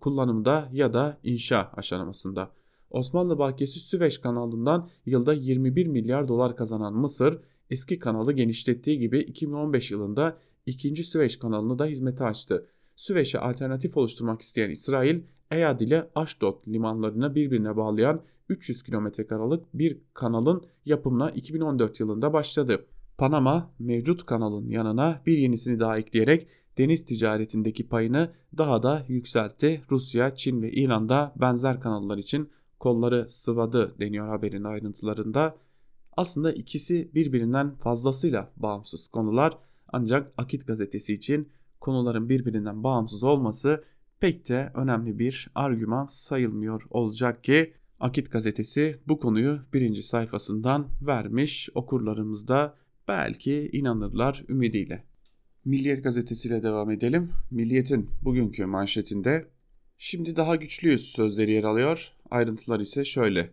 [0.00, 2.50] kullanımda ya da inşa aşamasında.
[2.90, 9.90] Osmanlı Bankası Süveyş kanalından yılda 21 milyar dolar kazanan Mısır, eski kanalı genişlettiği gibi 2015
[9.90, 12.66] yılında ikinci Süveyş kanalını da hizmete açtı.
[12.96, 19.98] Süveyş'e alternatif oluşturmak isteyen İsrail, Eyad ile Ashdod limanlarını birbirine bağlayan 300 kilometre karalık bir
[20.14, 22.86] kanalın yapımına 2014 yılında başladı.
[23.18, 26.46] Panama mevcut kanalın yanına bir yenisini daha ekleyerek
[26.78, 29.80] deniz ticaretindeki payını daha da yükseltti.
[29.90, 35.56] Rusya, Çin ve İran'da benzer kanallar için kolları sıvadı deniyor haberin ayrıntılarında.
[36.16, 39.58] Aslında ikisi birbirinden fazlasıyla bağımsız konular
[39.92, 41.48] ancak Akit gazetesi için
[41.80, 43.84] konuların birbirinden bağımsız olması
[44.20, 51.68] pek de önemli bir argüman sayılmıyor olacak ki Akit gazetesi bu konuyu birinci sayfasından vermiş
[51.74, 52.74] okurlarımız da
[53.08, 55.04] belki inanırlar ümidiyle.
[55.64, 57.30] Milliyet gazetesiyle devam edelim.
[57.50, 59.48] Milliyet'in bugünkü manşetinde
[59.98, 62.12] şimdi daha güçlüyüz sözleri yer alıyor.
[62.30, 63.50] Ayrıntılar ise şöyle.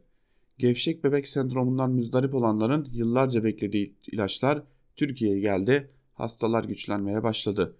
[0.57, 4.63] Gevşek bebek sendromundan müzdarip olanların yıllarca beklediği ilaçlar
[4.95, 5.89] Türkiye'ye geldi.
[6.13, 7.77] Hastalar güçlenmeye başladı.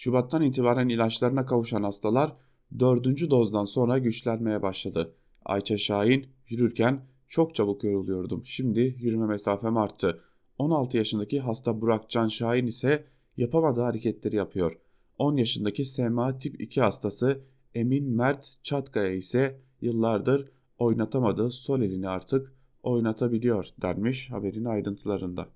[0.00, 2.36] Şubattan itibaren ilaçlarına kavuşan hastalar
[2.78, 5.14] dördüncü dozdan sonra güçlenmeye başladı.
[5.44, 8.42] Ayça Şahin yürürken çok çabuk yoruluyordum.
[8.46, 10.20] Şimdi yürüme mesafem arttı.
[10.58, 14.78] 16 yaşındaki hasta Burak Can Şahin ise yapamadığı hareketleri yapıyor.
[15.18, 22.52] 10 yaşındaki SMA tip 2 hastası Emin Mert Çatkaya ise yıllardır oynatamadığı sol elini artık
[22.82, 25.48] oynatabiliyor denmiş haberin ayrıntılarında.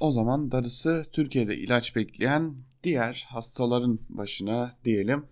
[0.00, 2.54] O zaman darısı Türkiye'de ilaç bekleyen
[2.86, 5.24] diğer hastaların başına diyelim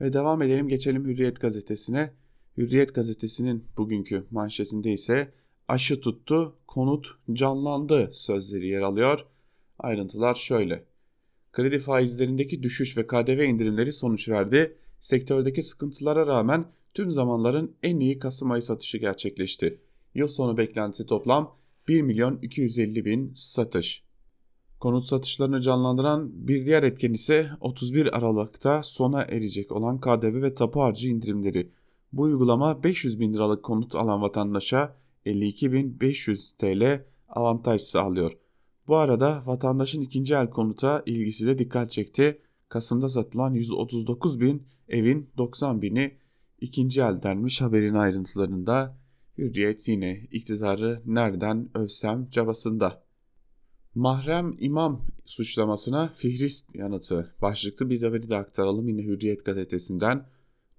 [0.00, 2.12] ve devam edelim geçelim Hürriyet gazetesine.
[2.56, 5.32] Hürriyet gazetesinin bugünkü manşetinde ise
[5.68, 9.26] aşı tuttu, konut canlandı sözleri yer alıyor.
[9.78, 10.84] Ayrıntılar şöyle.
[11.52, 14.76] Kredi faizlerindeki düşüş ve KDV indirimleri sonuç verdi.
[15.00, 19.80] Sektördeki sıkıntılara rağmen tüm zamanların en iyi Kasım ayı satışı gerçekleşti.
[20.14, 21.56] Yıl sonu beklentisi toplam
[21.88, 24.07] 1 milyon 250 bin satış.
[24.80, 30.80] Konut satışlarını canlandıran bir diğer etken ise 31 Aralık'ta sona erecek olan KDV ve tapu
[30.80, 31.70] harcı indirimleri.
[32.12, 38.32] Bu uygulama 500 bin liralık konut alan vatandaşa 52.500 TL avantaj sağlıyor.
[38.88, 42.42] Bu arada vatandaşın ikinci el konuta ilgisi de dikkat çekti.
[42.68, 46.16] Kasım'da satılan 139 bin evin 90 bini
[46.60, 48.98] ikinci el denmiş haberin ayrıntılarında.
[49.38, 53.07] Hürriyet yine iktidarı nereden övsem cabasında.
[53.94, 60.26] Mahrem imam suçlamasına Fihrist yanıtı başlıklı bir haberi de aktaralım yine Hürriyet gazetesinden.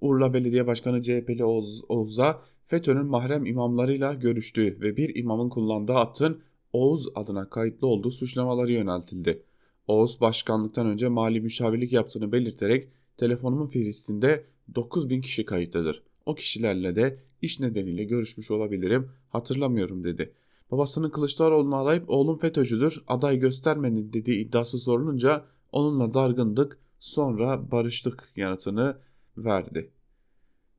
[0.02, 6.42] Urla Belediye Başkanı CHP'li Oğuz, Oğuz'a FETÖ'nün mahrem imamlarıyla görüştüğü ve bir imamın kullandığı hattın
[6.74, 9.44] Oğuz adına kayıtlı olduğu suçlamaları yöneltildi.
[9.88, 14.46] Oğuz başkanlıktan önce mali müşavirlik yaptığını belirterek telefonumun fihristinde
[14.76, 16.04] 9000 kişi kayıtlıdır.
[16.26, 20.34] O kişilerle de iş nedeniyle görüşmüş olabilirim hatırlamıyorum dedi.
[20.72, 28.98] Babasının Kılıçdaroğlu'nu arayıp oğlum FETÖ'cüdür aday göstermedin dediği iddiası sorulunca onunla dargındık sonra barıştık yanıtını
[29.38, 29.92] verdi.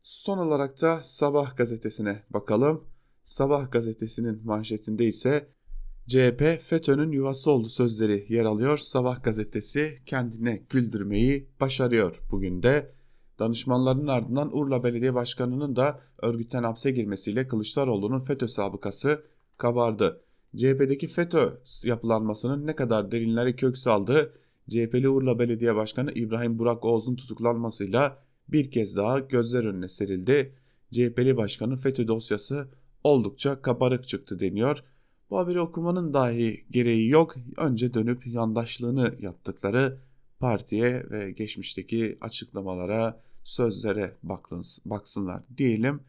[0.02, 2.84] Son olarak da Sabah gazetesine bakalım.
[3.24, 5.48] Sabah gazetesinin manşetinde ise
[6.06, 8.78] CHP FETÖ'nün yuvası oldu sözleri yer alıyor.
[8.78, 12.90] Sabah gazetesi kendine güldürmeyi başarıyor bugün de.
[13.38, 19.24] Danışmanlarının ardından Urla Belediye Başkanı'nın da örgütten hapse girmesiyle Kılıçdaroğlu'nun FETÖ sabıkası
[19.60, 20.20] kabardı.
[20.56, 24.32] CHP'deki FETÖ yapılanmasının ne kadar derinlere kök saldığı
[24.68, 28.18] CHP'li Urla Belediye Başkanı İbrahim Burak Oğuz'un tutuklanmasıyla
[28.48, 30.54] bir kez daha gözler önüne serildi.
[30.92, 32.68] CHP'li başkanın FETÖ dosyası
[33.04, 34.84] oldukça kabarık çıktı deniyor.
[35.30, 37.34] Bu haberi okumanın dahi gereği yok.
[37.56, 39.98] Önce dönüp yandaşlığını yaptıkları
[40.40, 44.16] partiye ve geçmişteki açıklamalara, sözlere
[44.84, 46.00] baksınlar diyelim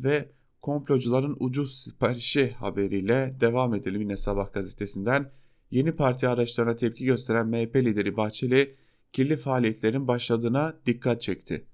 [0.00, 0.28] ve
[0.60, 5.32] komplocuların ucuz siparişi haberiyle devam edelim yine Sabah gazetesinden.
[5.70, 8.74] Yeni parti araçlarına tepki gösteren MHP lideri Bahçeli
[9.12, 11.66] kirli faaliyetlerin başladığına dikkat çekti.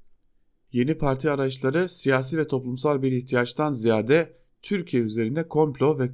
[0.72, 6.10] Yeni parti araçları siyasi ve toplumsal bir ihtiyaçtan ziyade Türkiye üzerinde komplo ve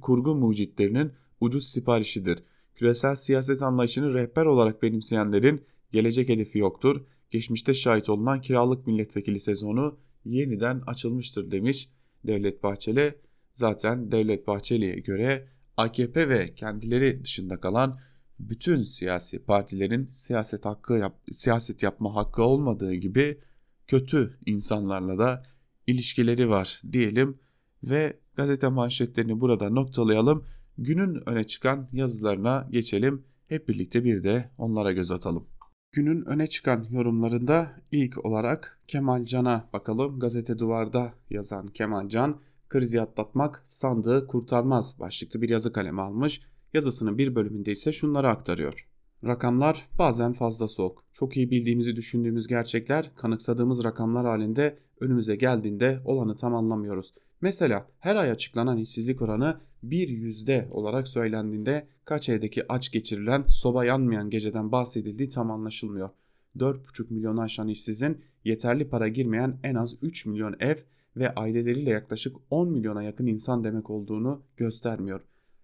[0.00, 2.38] kurgu mucitlerinin ucuz siparişidir.
[2.74, 5.62] Küresel siyaset anlayışını rehber olarak benimseyenlerin
[5.92, 7.04] gelecek hedefi yoktur.
[7.30, 11.88] Geçmişte şahit olunan kiralık milletvekili sezonu yeniden açılmıştır demiş
[12.26, 13.14] Devlet Bahçeli.
[13.54, 17.98] Zaten Devlet Bahçeli'ye göre AKP ve kendileri dışında kalan
[18.38, 23.40] bütün siyasi partilerin siyaset hakkı yap, siyaset yapma hakkı olmadığı gibi
[23.86, 25.42] kötü insanlarla da
[25.86, 27.38] ilişkileri var diyelim
[27.82, 30.44] ve gazete manşetlerini burada noktalayalım.
[30.78, 33.24] Günün öne çıkan yazılarına geçelim.
[33.48, 35.48] Hep birlikte bir de onlara göz atalım.
[35.96, 40.18] Günün öne çıkan yorumlarında ilk olarak Kemal Can'a bakalım.
[40.18, 46.40] Gazete Duvar'da yazan Kemal Can, krizi atlatmak sandığı kurtarmaz başlıklı bir yazı kalemi almış.
[46.74, 48.88] Yazısının bir bölümünde ise şunları aktarıyor.
[49.24, 51.04] Rakamlar bazen fazla soğuk.
[51.12, 57.12] Çok iyi bildiğimizi düşündüğümüz gerçekler kanıksadığımız rakamlar halinde önümüze geldiğinde olanı tam anlamıyoruz.
[57.40, 63.84] Mesela her ay açıklanan işsizlik oranı bir yüzde olarak söylendiğinde kaç evdeki aç geçirilen soba
[63.84, 66.10] yanmayan geceden bahsedildiği tam anlaşılmıyor.
[66.56, 70.76] 4,5 milyon aşan işsizin yeterli para girmeyen en az 3 milyon ev
[71.16, 75.20] ve aileleriyle yaklaşık 10 milyona yakın insan demek olduğunu göstermiyor.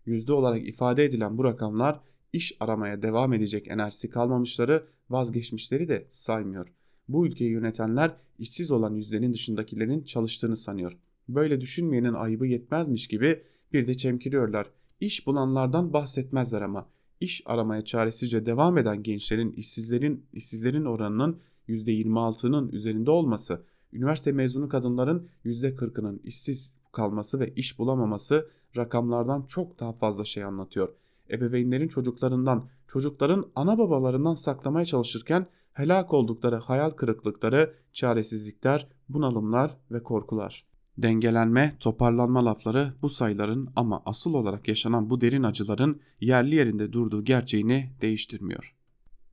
[0.06, 2.00] Yüzde olarak ifade edilen bu rakamlar
[2.32, 6.68] iş aramaya devam edecek enerjisi kalmamışları vazgeçmişleri de saymıyor.
[7.08, 10.98] Bu ülkeyi yönetenler işsiz olan yüzdenin dışındakilerin çalıştığını sanıyor.
[11.28, 14.70] Böyle düşünmeyenin ayıbı yetmezmiş gibi bir de çemkiriyorlar.
[15.00, 16.88] İş bulanlardan bahsetmezler ama
[17.20, 25.28] iş aramaya çaresizce devam eden gençlerin işsizlerin işsizlerin oranının %26'nın üzerinde olması, üniversite mezunu kadınların
[25.44, 30.88] %40'ının işsiz kalması ve iş bulamaması rakamlardan çok daha fazla şey anlatıyor.
[31.30, 40.71] Ebeveynlerin çocuklarından, çocukların ana babalarından saklamaya çalışırken helak oldukları hayal kırıklıkları, çaresizlikler, bunalımlar ve korkular.
[40.98, 47.24] Dengelenme, toparlanma lafları bu sayıların ama asıl olarak yaşanan bu derin acıların yerli yerinde durduğu
[47.24, 48.74] gerçeğini değiştirmiyor.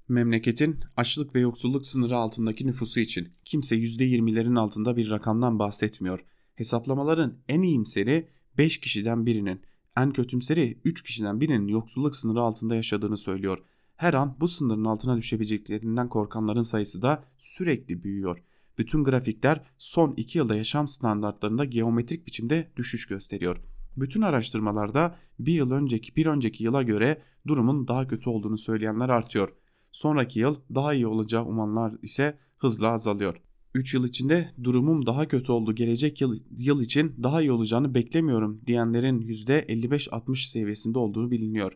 [0.08, 6.26] Memleketin açlık ve yoksulluk sınırı altındaki nüfusu için kimse %20'lerin altında bir rakamdan bahsetmiyor.
[6.56, 9.62] Hesaplamaların en iyimseri 5 kişiden birinin,
[9.98, 13.63] en kötümseri 3 kişiden birinin yoksulluk sınırı altında yaşadığını söylüyor.
[13.95, 18.43] Her an bu sınırın altına düşebileceklerinden korkanların sayısı da sürekli büyüyor.
[18.80, 23.58] Bütün grafikler son 2 yılda yaşam standartlarında geometrik biçimde düşüş gösteriyor.
[23.98, 29.50] Bütün araştırmalarda bir yıl önceki bir önceki yıla göre durumun daha kötü olduğunu söyleyenler artıyor.
[29.92, 33.42] Sonraki yıl daha iyi olacağı umanlar ise hızla azalıyor.
[33.74, 38.62] 3 yıl içinde durumum daha kötü oldu gelecek yıl, yıl için daha iyi olacağını beklemiyorum
[38.68, 41.73] diyenlerin %55-60 seviyesinde olduğunu biliniyor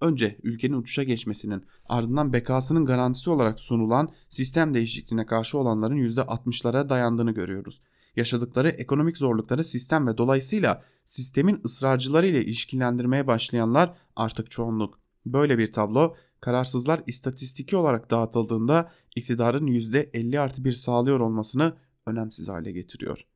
[0.00, 7.32] önce ülkenin uçuşa geçmesinin ardından bekasının garantisi olarak sunulan sistem değişikliğine karşı olanların %60'lara dayandığını
[7.32, 7.82] görüyoruz.
[8.16, 14.98] Yaşadıkları ekonomik zorlukları sistem ve dolayısıyla sistemin ısrarcıları ile ilişkilendirmeye başlayanlar artık çoğunluk.
[15.26, 21.76] Böyle bir tablo kararsızlar istatistiki olarak dağıtıldığında iktidarın %50 artı 1 sağlıyor olmasını
[22.06, 23.26] önemsiz hale getiriyor.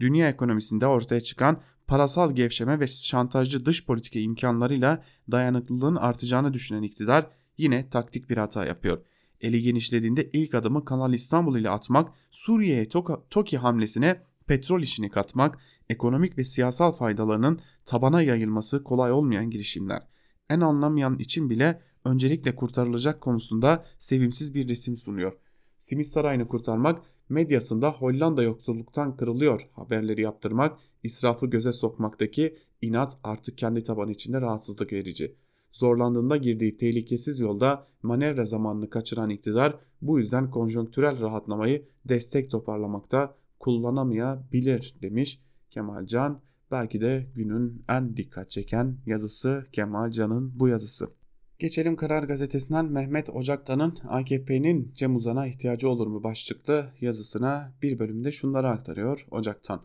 [0.00, 7.26] Dünya ekonomisinde ortaya çıkan parasal gevşeme ve şantajcı dış politika imkanlarıyla dayanıklılığın artacağını düşünen iktidar
[7.58, 8.98] yine taktik bir hata yapıyor.
[9.40, 12.88] Eli genişlediğinde ilk adımı Kanal İstanbul ile atmak, Suriye'ye
[13.30, 15.58] TOKİ hamlesine petrol işini katmak,
[15.88, 20.02] ekonomik ve siyasal faydalarının tabana yayılması kolay olmayan girişimler.
[20.50, 25.32] En anlamayan için bile öncelikle kurtarılacak konusunda sevimsiz bir resim sunuyor.
[25.78, 33.82] Simit Sarayı'nı kurtarmak, medyasında Hollanda yoksulluktan kırılıyor haberleri yaptırmak, israfı göze sokmaktaki inat artık kendi
[33.82, 35.36] tabanı içinde rahatsızlık verici.
[35.72, 44.96] Zorlandığında girdiği tehlikesiz yolda manevra zamanını kaçıran iktidar bu yüzden konjonktürel rahatlamayı destek toparlamakta kullanamayabilir
[45.02, 46.40] demiş Kemal Can.
[46.70, 51.10] Belki de günün en dikkat çeken yazısı Kemal Can'ın bu yazısı.
[51.58, 58.32] Geçelim Karar Gazetesi'nden Mehmet Ocaktan'ın AKP'nin Cem Uzan'a ihtiyacı olur mu başlıklı yazısına bir bölümde
[58.32, 59.82] şunları aktarıyor Ocaktan.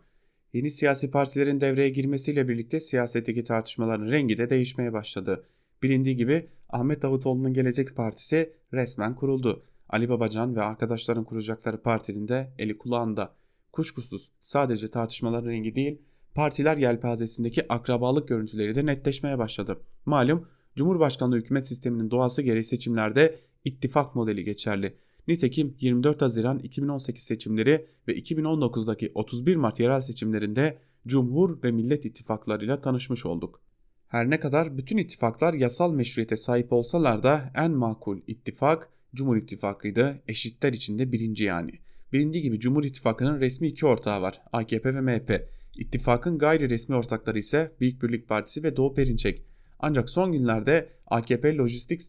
[0.54, 5.44] Yeni siyasi partilerin devreye girmesiyle birlikte siyasetteki tartışmaların rengi de değişmeye başladı.
[5.84, 9.64] Bilindiği gibi Ahmet Davutoğlu'nun Gelecek Partisi resmen kuruldu.
[9.90, 13.34] Ali Babacan ve arkadaşların kuracakları partinin de eli kulağında.
[13.72, 16.02] Kuşkusuz sadece tartışmaların rengi değil,
[16.36, 19.80] partiler yelpazesindeki akrabalık görüntüleri de netleşmeye başladı.
[20.06, 24.96] Malum Cumhurbaşkanlığı hükümet sisteminin doğası gereği seçimlerde ittifak modeli geçerli.
[25.28, 32.82] Nitekim 24 Haziran 2018 seçimleri ve 2019'daki 31 Mart yerel seçimlerinde Cumhur ve Millet ittifaklarıyla
[32.82, 33.62] tanışmış olduk.
[34.08, 40.22] Her ne kadar bütün ittifaklar yasal meşruiyete sahip olsalar da en makul ittifak Cumhur İttifakı'ydı.
[40.28, 41.72] Eşitler içinde birinci yani.
[42.14, 44.42] Bilindiği gibi Cumhur İttifakı'nın resmi iki ortağı var.
[44.52, 45.50] AKP ve MHP.
[45.78, 49.51] İttifakın gayri resmi ortakları ise Büyük Birlik Partisi ve Doğu Perinçek.
[49.82, 52.02] Ancak son günlerde AKP lojistik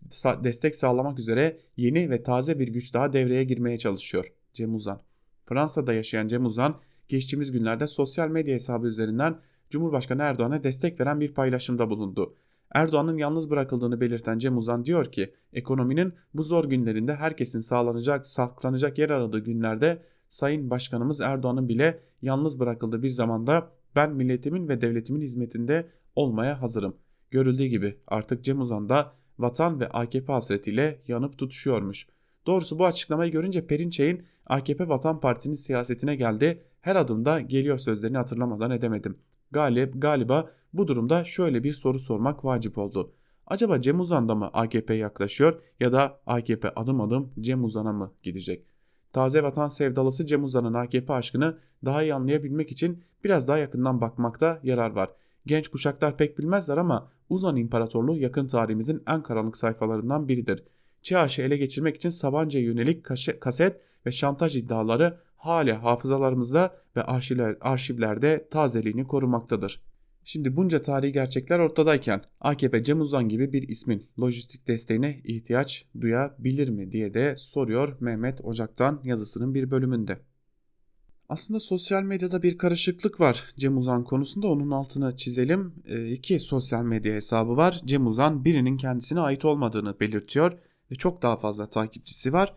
[0.45, 4.33] destek sağlamak üzere yeni ve taze bir güç daha devreye girmeye çalışıyor.
[4.53, 5.01] Cem Uzan.
[5.47, 11.35] Fransa'da yaşayan Cem Uzan geçtiğimiz günlerde sosyal medya hesabı üzerinden Cumhurbaşkanı Erdoğan'a destek veren bir
[11.35, 12.37] paylaşımda bulundu.
[12.75, 18.99] Erdoğan'ın yalnız bırakıldığını belirten Cem Uzan diyor ki ekonominin bu zor günlerinde herkesin sağlanacak, saklanacak
[18.99, 25.21] yer aradığı günlerde Sayın Başkanımız Erdoğan'ın bile yalnız bırakıldığı bir zamanda ben milletimin ve devletimin
[25.21, 26.97] hizmetinde olmaya hazırım.
[27.33, 32.07] Görüldüğü gibi artık Cem Uzan da vatan ve AKP hasretiyle yanıp tutuşuyormuş.
[32.47, 36.63] Doğrusu bu açıklamayı görünce Perinçey'in AKP Vatan Partisi'nin siyasetine geldi.
[36.81, 39.15] Her adımda geliyor sözlerini hatırlamadan edemedim.
[39.51, 43.13] Galip, galiba bu durumda şöyle bir soru sormak vacip oldu.
[43.47, 48.13] Acaba Cem Uzan da mı AKP yaklaşıyor ya da AKP adım adım Cem Uzan'a mı
[48.23, 48.67] gidecek?
[49.13, 54.61] Taze vatan sevdalısı Cem Uzan'ın AKP aşkını daha iyi anlayabilmek için biraz daha yakından bakmakta
[54.63, 55.11] yarar var.
[55.47, 60.65] Genç kuşaklar pek bilmezler ama Uzan İmparatorluğu yakın tarihimizin en karanlık sayfalarından biridir.
[61.03, 63.05] ÇİHAŞ'ı ele geçirmek için Sabancı'ya yönelik
[63.41, 69.83] kaset ve şantaj iddiaları hala hafızalarımızda ve arşivler, arşivlerde tazeliğini korumaktadır.
[70.25, 76.69] Şimdi bunca tarihi gerçekler ortadayken AKP Cem Uzan gibi bir ismin lojistik desteğine ihtiyaç duyabilir
[76.69, 80.19] mi diye de soruyor Mehmet Ocak'tan yazısının bir bölümünde.
[81.33, 85.75] Aslında sosyal medyada bir karışıklık var Cem Uzan konusunda onun altını çizelim.
[85.87, 87.81] E, iki sosyal medya hesabı var.
[87.85, 90.59] Cem Uzan birinin kendisine ait olmadığını belirtiyor
[90.91, 92.55] ve çok daha fazla takipçisi var.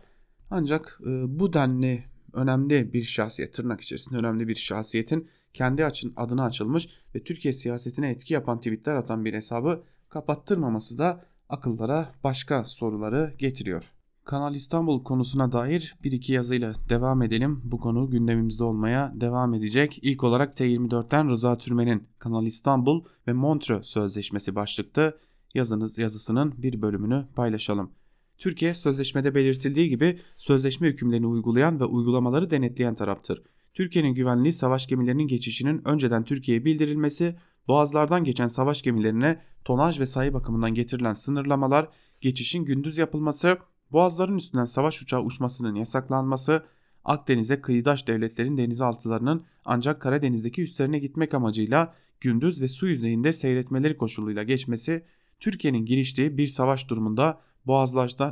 [0.50, 6.44] Ancak e, bu denli önemli bir şahsiyet tırnak içerisinde önemli bir şahsiyetin kendi açın, adına
[6.44, 13.34] açılmış ve Türkiye siyasetine etki yapan tweetler atan bir hesabı kapattırmaması da akıllara başka soruları
[13.38, 13.95] getiriyor.
[14.26, 17.60] Kanal İstanbul konusuna dair bir iki yazıyla devam edelim.
[17.64, 19.98] Bu konu gündemimizde olmaya devam edecek.
[20.02, 25.18] İlk olarak T24'ten Rıza Türmen'in Kanal İstanbul ve Montreux Sözleşmesi başlıklı
[25.54, 27.90] yazınız yazısının bir bölümünü paylaşalım.
[28.38, 33.42] Türkiye sözleşmede belirtildiği gibi sözleşme hükümlerini uygulayan ve uygulamaları denetleyen taraftır.
[33.74, 37.36] Türkiye'nin güvenliği savaş gemilerinin geçişinin önceden Türkiye'ye bildirilmesi,
[37.68, 41.88] boğazlardan geçen savaş gemilerine tonaj ve sayı bakımından getirilen sınırlamalar,
[42.20, 43.58] geçişin gündüz yapılması,
[43.92, 46.62] boğazların üstünden savaş uçağı uçmasının yasaklanması,
[47.04, 54.42] Akdeniz'e kıyıdaş devletlerin denizaltılarının ancak Karadeniz'deki üstlerine gitmek amacıyla gündüz ve su yüzeyinde seyretmeleri koşuluyla
[54.42, 55.04] geçmesi,
[55.40, 57.40] Türkiye'nin giriştiği bir savaş durumunda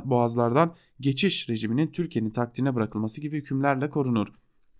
[0.05, 4.27] boğazlardan geçiş rejiminin Türkiye'nin takdirine bırakılması gibi hükümlerle korunur.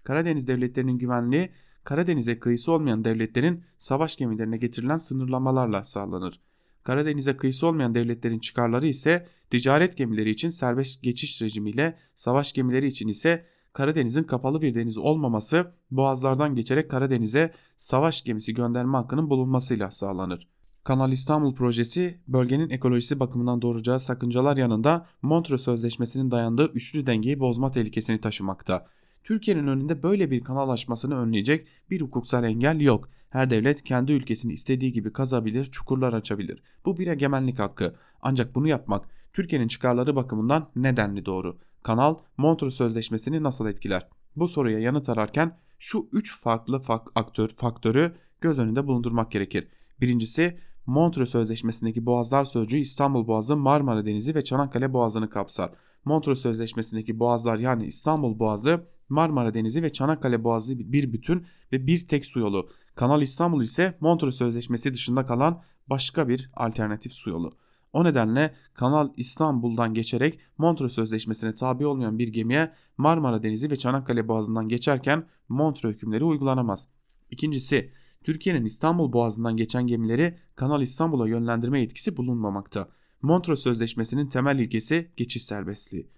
[0.04, 1.50] Karadeniz devletlerinin güvenliği
[1.84, 6.42] Karadeniz'e kıyısı olmayan devletlerin savaş gemilerine getirilen sınırlamalarla sağlanır.
[6.86, 13.08] Karadeniz'e kıyısı olmayan devletlerin çıkarları ise ticaret gemileri için serbest geçiş rejimiyle, savaş gemileri için
[13.08, 20.48] ise Karadeniz'in kapalı bir deniz olmaması, boğazlardan geçerek Karadeniz'e savaş gemisi gönderme hakkının bulunmasıyla sağlanır.
[20.84, 27.72] Kanal İstanbul projesi bölgenin ekolojisi bakımından doğuracağı sakıncalar yanında Montreux Sözleşmesi'nin dayandığı üçlü dengeyi bozma
[27.72, 28.88] tehlikesini taşımakta.
[29.26, 33.10] Türkiye'nin önünde böyle bir kanal açmasını önleyecek bir hukuksal engel yok.
[33.30, 36.64] Her devlet kendi ülkesini istediği gibi kazabilir, çukurlar açabilir.
[36.86, 37.96] Bu bir egemenlik hakkı.
[38.22, 41.58] Ancak bunu yapmak Türkiye'nin çıkarları bakımından nedenli doğru.
[41.84, 44.08] Kanal Montreux Sözleşmesi'ni nasıl etkiler?
[44.36, 46.82] Bu soruya yanıt ararken şu üç farklı
[47.16, 49.68] aktör faktörü göz önünde bulundurmak gerekir.
[50.02, 55.72] Birincisi Montreux Sözleşmesi'ndeki boğazlar sözcüğü İstanbul Boğazı, Marmara Denizi ve Çanakkale Boğazı'nı kapsar.
[56.06, 62.08] Montreux Sözleşmesi'ndeki boğazlar yani İstanbul Boğazı, Marmara Denizi ve Çanakkale Boğazı bir bütün ve bir
[62.08, 62.70] tek su yolu.
[62.96, 67.58] Kanal İstanbul ise Montreux Sözleşmesi dışında kalan başka bir alternatif su yolu.
[67.94, 74.28] O nedenle Kanal İstanbul'dan geçerek Montreux Sözleşmesi'ne tabi olmayan bir gemiye Marmara Denizi ve Çanakkale
[74.28, 76.88] Boğazı'ndan geçerken Montreux hükümleri uygulanamaz.
[77.32, 77.92] İkincisi,
[78.24, 82.90] Türkiye'nin İstanbul Boğazı'ndan geçen gemileri Kanal İstanbul'a yönlendirme yetkisi bulunmamakta.
[83.22, 86.10] Montreux Sözleşmesi'nin temel ilkesi geçiş serbestliği.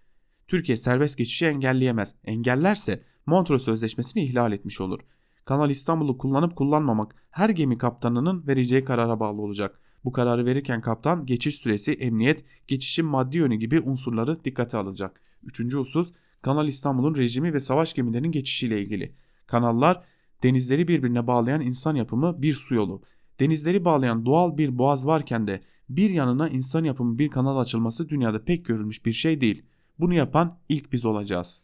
[0.48, 2.16] Türkiye serbest geçişi engelleyemez.
[2.24, 5.00] Engellerse Montreux Sözleşmesi'ni ihlal etmiş olur.
[5.46, 9.80] Kanal İstanbul'u kullanıp kullanmamak her gemi kaptanının vereceği karara bağlı olacak.
[10.04, 15.22] Bu kararı verirken kaptan geçiş süresi, emniyet, geçişin maddi yönü gibi unsurları dikkate alacak.
[15.44, 19.16] Üçüncü husus Kanal İstanbul'un rejimi ve savaş gemilerinin geçişiyle ilgili.
[19.48, 20.04] Kanallar
[20.44, 23.02] denizleri birbirine bağlayan insan yapımı bir su yolu.
[23.40, 28.44] Denizleri bağlayan doğal bir boğaz varken de bir yanına insan yapımı bir kanal açılması dünyada
[28.44, 29.64] pek görülmüş bir şey değil.
[30.00, 31.62] Bunu yapan ilk biz olacağız.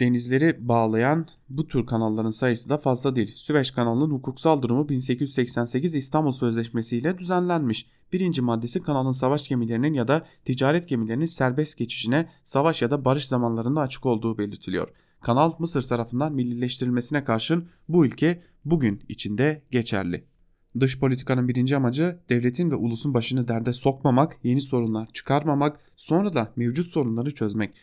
[0.00, 3.34] Denizleri bağlayan bu tür kanalların sayısı da fazla değil.
[3.34, 7.86] Süveyş kanalının hukuksal durumu 1888 İstanbul Sözleşmesi ile düzenlenmiş.
[8.12, 13.28] Birinci maddesi kanalın savaş gemilerinin ya da ticaret gemilerinin serbest geçişine savaş ya da barış
[13.28, 14.88] zamanlarında açık olduğu belirtiliyor.
[15.20, 20.31] Kanal Mısır tarafından millileştirilmesine karşın bu ülke bugün içinde geçerli.
[20.80, 26.52] Dış politikanın birinci amacı devletin ve ulusun başını derde sokmamak, yeni sorunlar çıkarmamak, sonra da
[26.56, 27.74] mevcut sorunları çözmek.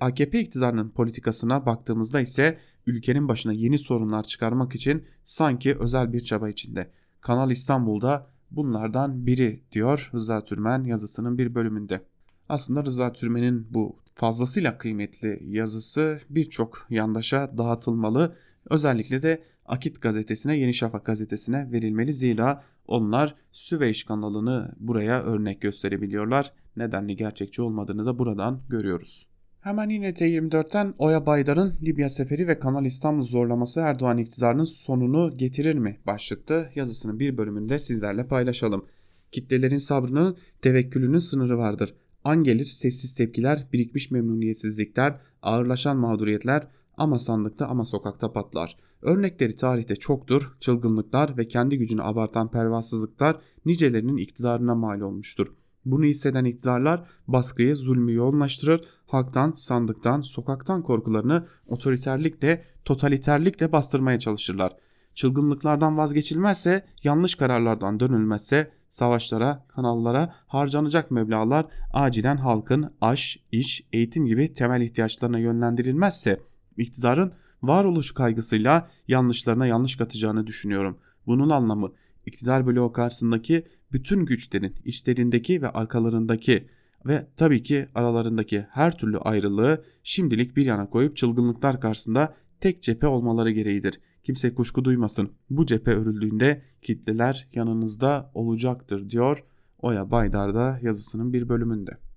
[0.00, 6.48] AKP iktidarının politikasına baktığımızda ise ülkenin başına yeni sorunlar çıkarmak için sanki özel bir çaba
[6.48, 6.90] içinde.
[7.20, 12.00] Kanal İstanbul'da bunlardan biri diyor Rıza Türmen yazısının bir bölümünde.
[12.48, 18.36] Aslında Rıza Türmen'in bu fazlasıyla kıymetli yazısı birçok yandaşa dağıtılmalı.
[18.70, 22.12] Özellikle de Akit gazetesine, Yeni Şafak gazetesine verilmeli.
[22.12, 26.52] Zira onlar Süveyş kanalını buraya örnek gösterebiliyorlar.
[26.76, 29.26] Nedenli gerçekçi olmadığını da buradan görüyoruz.
[29.60, 35.74] Hemen yine T24'ten Oya Baydar'ın Libya seferi ve Kanal İstanbul zorlaması Erdoğan iktidarının sonunu getirir
[35.74, 38.86] mi başlıklı yazısının bir bölümünde sizlerle paylaşalım.
[39.32, 41.94] Kitlelerin sabrının, tevekkülünün sınırı vardır.
[42.24, 46.66] An gelir sessiz tepkiler, birikmiş memnuniyetsizlikler, ağırlaşan mağduriyetler
[47.00, 48.76] ama sandıkta ama sokakta patlar.
[49.02, 55.46] Örnekleri tarihte çoktur, çılgınlıklar ve kendi gücünü abartan pervasızlıklar nicelerinin iktidarına mal olmuştur.
[55.84, 64.76] Bunu hisseden iktidarlar baskıyı, zulmü yoğunlaştırır, halktan, sandıktan, sokaktan korkularını otoriterlikle, totaliterlikle bastırmaya çalışırlar.
[65.14, 74.54] Çılgınlıklardan vazgeçilmezse, yanlış kararlardan dönülmezse savaşlara, kanallara harcanacak meblalar acilen halkın aş, iş, eğitim gibi
[74.54, 80.98] temel ihtiyaçlarına yönlendirilmezse iktidarın varoluş kaygısıyla yanlışlarına yanlış katacağını düşünüyorum.
[81.26, 81.92] Bunun anlamı
[82.26, 86.68] iktidar bloğu karşısındaki bütün güçlerin içlerindeki ve arkalarındaki
[87.06, 93.06] ve tabii ki aralarındaki her türlü ayrılığı şimdilik bir yana koyup çılgınlıklar karşısında tek cephe
[93.06, 94.00] olmaları gereğidir.
[94.22, 95.32] Kimse kuşku duymasın.
[95.50, 99.44] Bu cephe örüldüğünde kitleler yanınızda olacaktır diyor
[99.78, 102.09] Oya Baydar da yazısının bir bölümünde.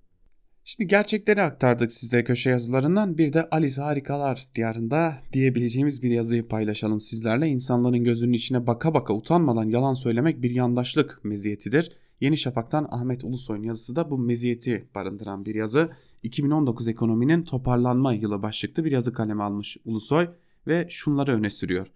[0.66, 7.00] Şimdi gerçekleri aktardık sizlere köşe yazılarından bir de Alice Harikalar diyarında diyebileceğimiz bir yazıyı paylaşalım
[7.00, 7.48] sizlerle.
[7.48, 11.92] İnsanların gözünün içine baka baka utanmadan yalan söylemek bir yandaşlık meziyetidir.
[12.20, 15.90] Yeni Şafak'tan Ahmet Ulusoy'un yazısı da bu meziyeti barındıran bir yazı.
[16.22, 20.28] 2019 ekonominin toparlanma yılı başlıklı bir yazı kaleme almış Ulusoy
[20.66, 21.86] ve şunları öne sürüyor.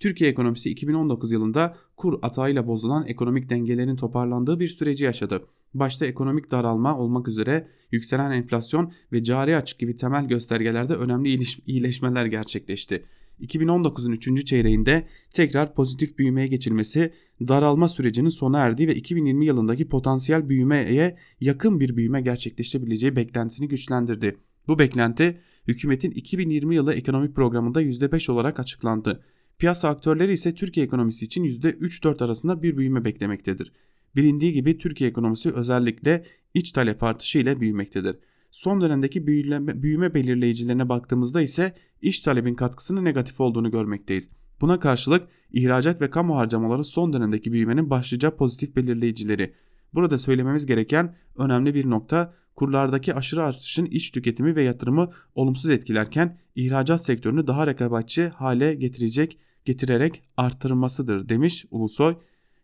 [0.00, 5.46] Türkiye ekonomisi 2019 yılında kur atağıyla bozulan ekonomik dengelerin toparlandığı bir süreci yaşadı.
[5.74, 12.26] Başta ekonomik daralma olmak üzere yükselen enflasyon ve cari açık gibi temel göstergelerde önemli iyileşmeler
[12.26, 13.04] gerçekleşti.
[13.40, 14.46] 2019'un 3.
[14.46, 21.80] çeyreğinde tekrar pozitif büyümeye geçilmesi daralma sürecinin sona erdiği ve 2020 yılındaki potansiyel büyümeye yakın
[21.80, 24.36] bir büyüme gerçekleşebileceği beklentisini güçlendirdi.
[24.68, 25.38] Bu beklenti
[25.68, 29.24] hükümetin 2020 yılı ekonomik programında %5 olarak açıklandı.
[29.58, 33.72] Piyasa aktörleri ise Türkiye ekonomisi için %3-4 arasında bir büyüme beklemektedir.
[34.16, 38.16] Bilindiği gibi Türkiye ekonomisi özellikle iç talep artışı ile büyümektedir.
[38.50, 44.30] Son dönemdeki büyüme, belirleyicilerine baktığımızda ise iç talebin katkısının negatif olduğunu görmekteyiz.
[44.60, 49.54] Buna karşılık ihracat ve kamu harcamaları son dönemdeki büyümenin başlıca pozitif belirleyicileri.
[49.94, 56.38] Burada söylememiz gereken önemli bir nokta kurlardaki aşırı artışın iç tüketimi ve yatırımı olumsuz etkilerken
[56.54, 62.16] ihracat sektörünü daha rekabetçi hale getirecek getirerek artırmasıdır demiş Ulusoy.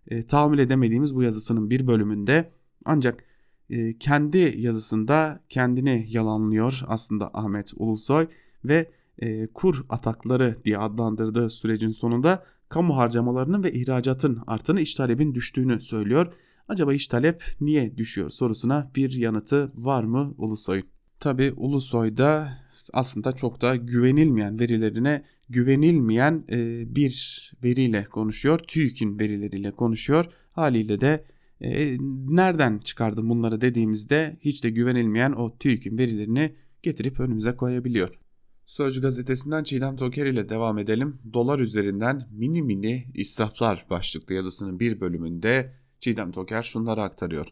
[0.08, 2.52] E, tahammül edemediğimiz bu yazısının bir bölümünde
[2.84, 3.24] ancak
[3.70, 8.26] e, kendi yazısında kendini yalanlıyor aslında Ahmet Ulusoy
[8.64, 15.34] ve e, kur atakları diye adlandırdığı sürecin sonunda kamu harcamalarının ve ihracatın arttığını iç talebin
[15.34, 16.32] düştüğünü söylüyor.
[16.68, 20.84] Acaba iş talep niye düşüyor sorusuna bir yanıtı var mı Ulusoy'un?
[21.20, 22.58] Tabi Ulusoy da
[22.92, 28.58] aslında çok da güvenilmeyen verilerine güvenilmeyen e, bir veriyle konuşuyor.
[28.58, 30.26] TÜİK'in verileriyle konuşuyor.
[30.52, 31.24] Haliyle de
[31.60, 31.96] e,
[32.28, 38.18] nereden çıkardım bunları dediğimizde hiç de güvenilmeyen o TÜİK'in verilerini getirip önümüze koyabiliyor.
[38.66, 41.18] Sözcü gazetesinden Çiğdem Toker ile devam edelim.
[41.32, 47.46] Dolar üzerinden mini mini israflar başlıklı yazısının bir bölümünde Çiğdem Toker şunları aktarıyor.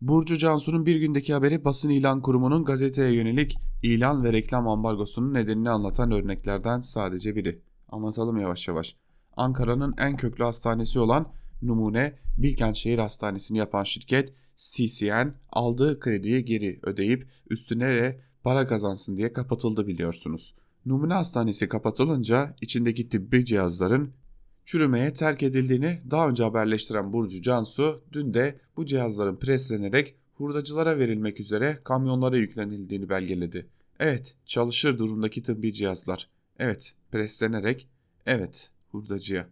[0.00, 5.70] Burcu Cansu'nun bir gündeki haberi basın ilan kurumunun gazeteye yönelik ilan ve reklam ambargosunun nedenini
[5.70, 7.62] anlatan örneklerden sadece biri.
[7.88, 8.96] Anlatalım yavaş yavaş.
[9.36, 16.80] Ankara'nın en köklü hastanesi olan Numune Bilkent Şehir Hastanesi'ni yapan şirket CCN aldığı krediyi geri
[16.82, 20.54] ödeyip üstüne de para kazansın diye kapatıldı biliyorsunuz.
[20.86, 24.14] Numune Hastanesi kapatılınca içindeki tıbbi cihazların
[24.68, 31.40] çürümeye terk edildiğini daha önce haberleştiren Burcu Cansu dün de bu cihazların preslenerek hurdacılara verilmek
[31.40, 33.66] üzere kamyonlara yüklenildiğini belgeledi.
[34.00, 36.28] Evet, çalışır durumdaki tıbbi cihazlar.
[36.58, 37.88] Evet, preslenerek,
[38.26, 39.48] evet, hurdacıya.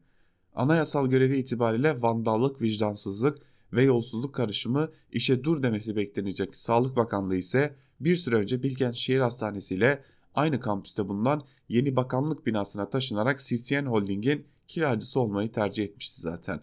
[0.55, 3.39] Anayasal görevi itibariyle vandallık, vicdansızlık
[3.73, 6.57] ve yolsuzluk karışımı işe dur demesi beklenecek.
[6.57, 10.03] Sağlık Bakanlığı ise bir süre önce Bilkent Şehir Hastanesi ile
[10.35, 16.61] aynı kampüste bulunan yeni bakanlık binasına taşınarak CCN Holding'in kiracısı olmayı tercih etmişti zaten.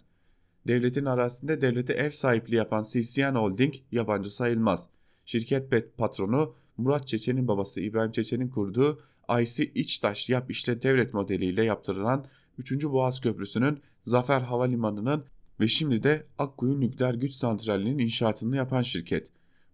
[0.67, 4.89] Devletin arasında devlete ev sahipliği yapan CCN Holding yabancı sayılmaz.
[5.25, 8.99] Şirket patronu Murat Çeçen'in babası İbrahim Çeçen'in kurduğu
[9.41, 12.25] IC İçtaş Yap İşlet Devlet modeliyle yaptırılan
[12.57, 12.83] 3.
[12.83, 15.25] Boğaz Köprüsü'nün Zafer Havalimanı'nın
[15.59, 19.31] ve şimdi de Akkuyu Nükleer Güç Santrali'nin inşaatını yapan şirket.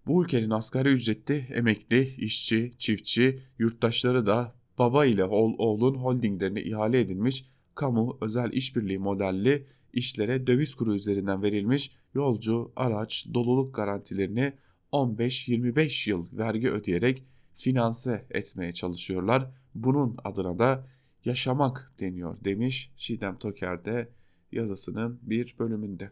[0.07, 7.45] Bu ülkenin asgari ücretli, emekli, işçi, çiftçi, yurttaşları da baba ile oğlun holdinglerine ihale edilmiş
[7.79, 14.53] kamu özel işbirliği modelli işlere döviz kuru üzerinden verilmiş yolcu, araç, doluluk garantilerini
[14.91, 17.23] 15-25 yıl vergi ödeyerek
[17.53, 19.51] finanse etmeye çalışıyorlar.
[19.75, 20.87] Bunun adına da
[21.25, 24.09] yaşamak deniyor demiş Şidem Toker'de
[24.51, 26.11] yazısının bir bölümünde.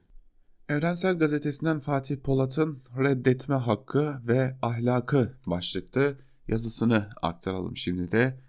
[0.69, 8.46] Evrensel Gazetesi'nden Fatih Polat'ın reddetme hakkı ve ahlakı başlıklı yazısını aktaralım şimdi de.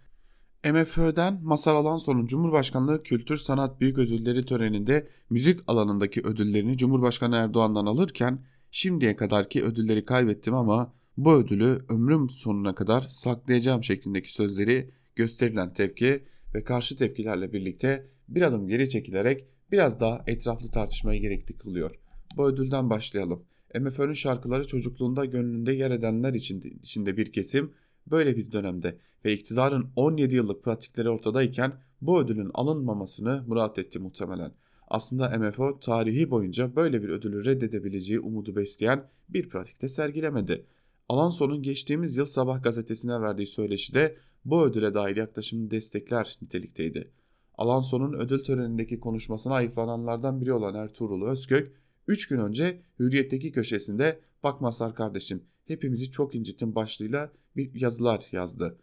[0.65, 8.45] MFÖ'den Masar Alanso'nun Cumhurbaşkanlığı Kültür Sanat Büyük Ödülleri töreninde müzik alanındaki ödüllerini Cumhurbaşkanı Erdoğan'dan alırken
[8.71, 16.25] şimdiye kadarki ödülleri kaybettim ama bu ödülü ömrüm sonuna kadar saklayacağım şeklindeki sözleri gösterilen tepki
[16.55, 21.91] ve karşı tepkilerle birlikte bir adım geri çekilerek biraz daha etraflı tartışmayı gerekli kılıyor.
[22.37, 23.43] Bu ödülden başlayalım.
[23.81, 27.73] MFÖ'nün şarkıları çocukluğunda gönlünde yer edenler içinde, içinde bir kesim
[28.11, 34.53] böyle bir dönemde ve iktidarın 17 yıllık pratikleri ortadayken bu ödülün alınmamasını murat etti muhtemelen.
[34.89, 40.67] Aslında MFO tarihi boyunca böyle bir ödülü reddedebileceği umudu besleyen bir pratikte sergilemedi.
[41.09, 47.11] Alonso'nun geçtiğimiz yıl Sabah gazetesine verdiği söyleşide bu ödüle dair yaklaşımını destekler nitelikteydi.
[47.59, 51.73] Alonso'nun ödül törenindeki konuşmasına ayıflananlardan biri olan Ertuğrul Özkök,
[52.09, 58.79] 3 gün önce Hürriyet'teki köşesinde bak Masar kardeşim hepimizi çok incitin başlığıyla bir yazılar yazdı.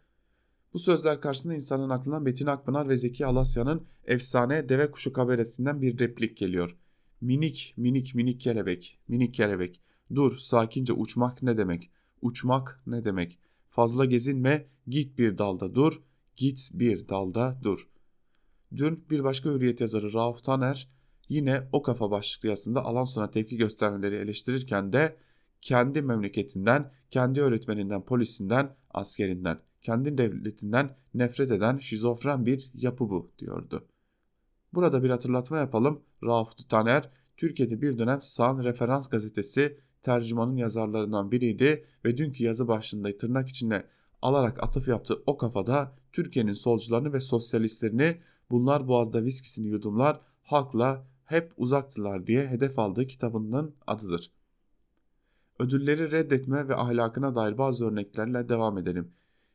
[0.72, 5.98] Bu sözler karşısında insanın aklına Metin Akpınar ve Zeki Alasya'nın efsane Deve Kuşu kabaresinden bir
[5.98, 6.76] replik geliyor.
[7.20, 9.80] Minik minik minik kelebek, minik kelebek.
[10.14, 11.90] Dur sakince uçmak ne demek?
[12.22, 13.38] Uçmak ne demek?
[13.68, 16.02] Fazla gezinme, git bir dalda dur,
[16.36, 17.88] git bir dalda dur.
[18.76, 20.88] Dün bir başka hürriyet yazarı Rauf Taner
[21.28, 25.16] yine o kafa başlıklı yazısında alan sonra tepki göstermeleri eleştirirken de
[25.60, 33.86] kendi memleketinden, kendi öğretmeninden, polisinden, askerinden, kendi devletinden nefret eden şizofren bir yapı bu diyordu.
[34.72, 36.02] Burada bir hatırlatma yapalım.
[36.24, 43.16] Rauf Taner, Türkiye'de bir dönem Sağın Referans gazetesi tercümanın yazarlarından biriydi ve dünkü yazı başlığında
[43.16, 43.86] tırnak içinde
[44.22, 51.52] alarak atıf yaptığı o kafada Türkiye'nin solcularını ve sosyalistlerini bunlar boğazda viskisini yudumlar halkla hep
[51.56, 54.32] uzaktılar diye hedef aldığı kitabının adıdır.
[55.58, 59.12] Ödülleri reddetme ve ahlakına dair bazı örneklerle devam edelim.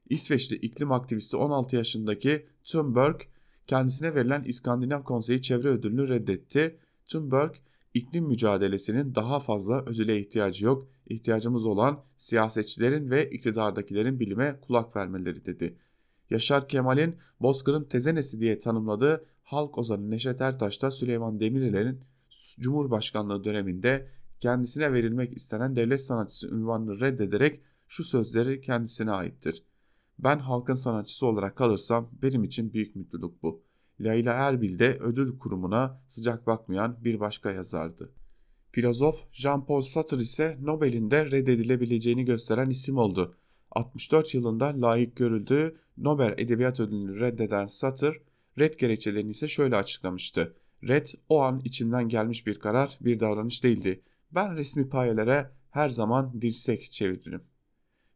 [0.10, 3.22] İsveçli iklim aktivisti 16 yaşındaki Thunberg
[3.68, 6.80] kendisine verilen İskandinav Konseyi Çevre Ödülünü reddetti.
[7.08, 7.54] Thunberg
[7.94, 10.88] iklim mücadelesinin daha fazla ödüle ihtiyacı yok.
[11.08, 15.78] İhtiyacımız olan siyasetçilerin ve iktidardakilerin bilime kulak vermeleri dedi.
[16.30, 22.00] Yaşar Kemal'in Bozkır'ın tezenesi diye tanımladığı halk ozanı Neşet Ertaş da Süleyman Demirel'in
[22.60, 24.08] Cumhurbaşkanlığı döneminde
[24.42, 29.64] kendisine verilmek istenen devlet sanatçısı ünvanını reddederek şu sözleri kendisine aittir.
[30.20, 33.64] Ben halkın sanatçısı olarak kalırsam benim için büyük mutluluk bu.
[34.04, 38.12] Leyla Erbil de ödül kurumuna sıcak bakmayan bir başka yazardı.
[38.72, 43.36] Filozof Jean-Paul Sartre ise Nobel'in de reddedilebileceğini gösteren isim oldu.
[43.72, 48.14] 64 yılında layık görüldüğü Nobel Edebiyat Ödülünü reddeden Sartre,
[48.60, 50.56] red gerekçelerini ise şöyle açıklamıştı.
[50.88, 54.02] Red o an içimden gelmiş bir karar, bir davranış değildi.
[54.32, 57.44] Ben resmi payelere her zaman dirsek çeviririm.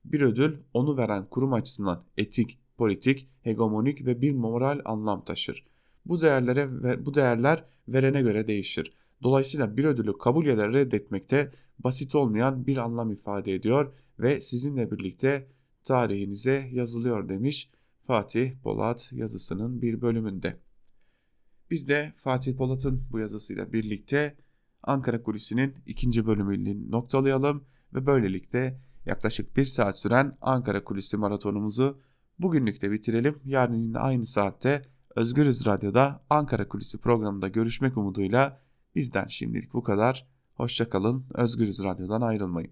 [0.06, 5.66] Bir ödül onu veren kurum açısından etik, politik, hegemonik ve bir moral anlam taşır.
[6.06, 8.94] Bu değerlere bu değerler verene göre değişir.
[9.24, 14.92] Dolayısıyla bir ödülü kabul ya da reddetmekte basit olmayan bir anlam ifade ediyor ve sizinle
[14.92, 15.48] birlikte
[15.84, 20.60] tarihinize yazılıyor demiş Fatih Polat yazısının bir bölümünde.
[21.72, 24.36] Biz de Fatih Polat'ın bu yazısıyla birlikte
[24.86, 27.64] Ankara Kulisi'nin ikinci bölümünü noktalayalım
[27.94, 32.02] ve böylelikle yaklaşık bir saat süren Ankara Kulisi maratonumuzu
[32.40, 33.40] bugünlük de bitirelim.
[33.46, 34.82] Yarın yine aynı saatte
[35.16, 38.62] Özgürüz Radyo'da Ankara Kulisi programında görüşmek umuduyla
[38.96, 40.28] bizden şimdilik bu kadar.
[40.54, 42.72] Hoşçakalın, Özgürüz Radyo'dan ayrılmayın.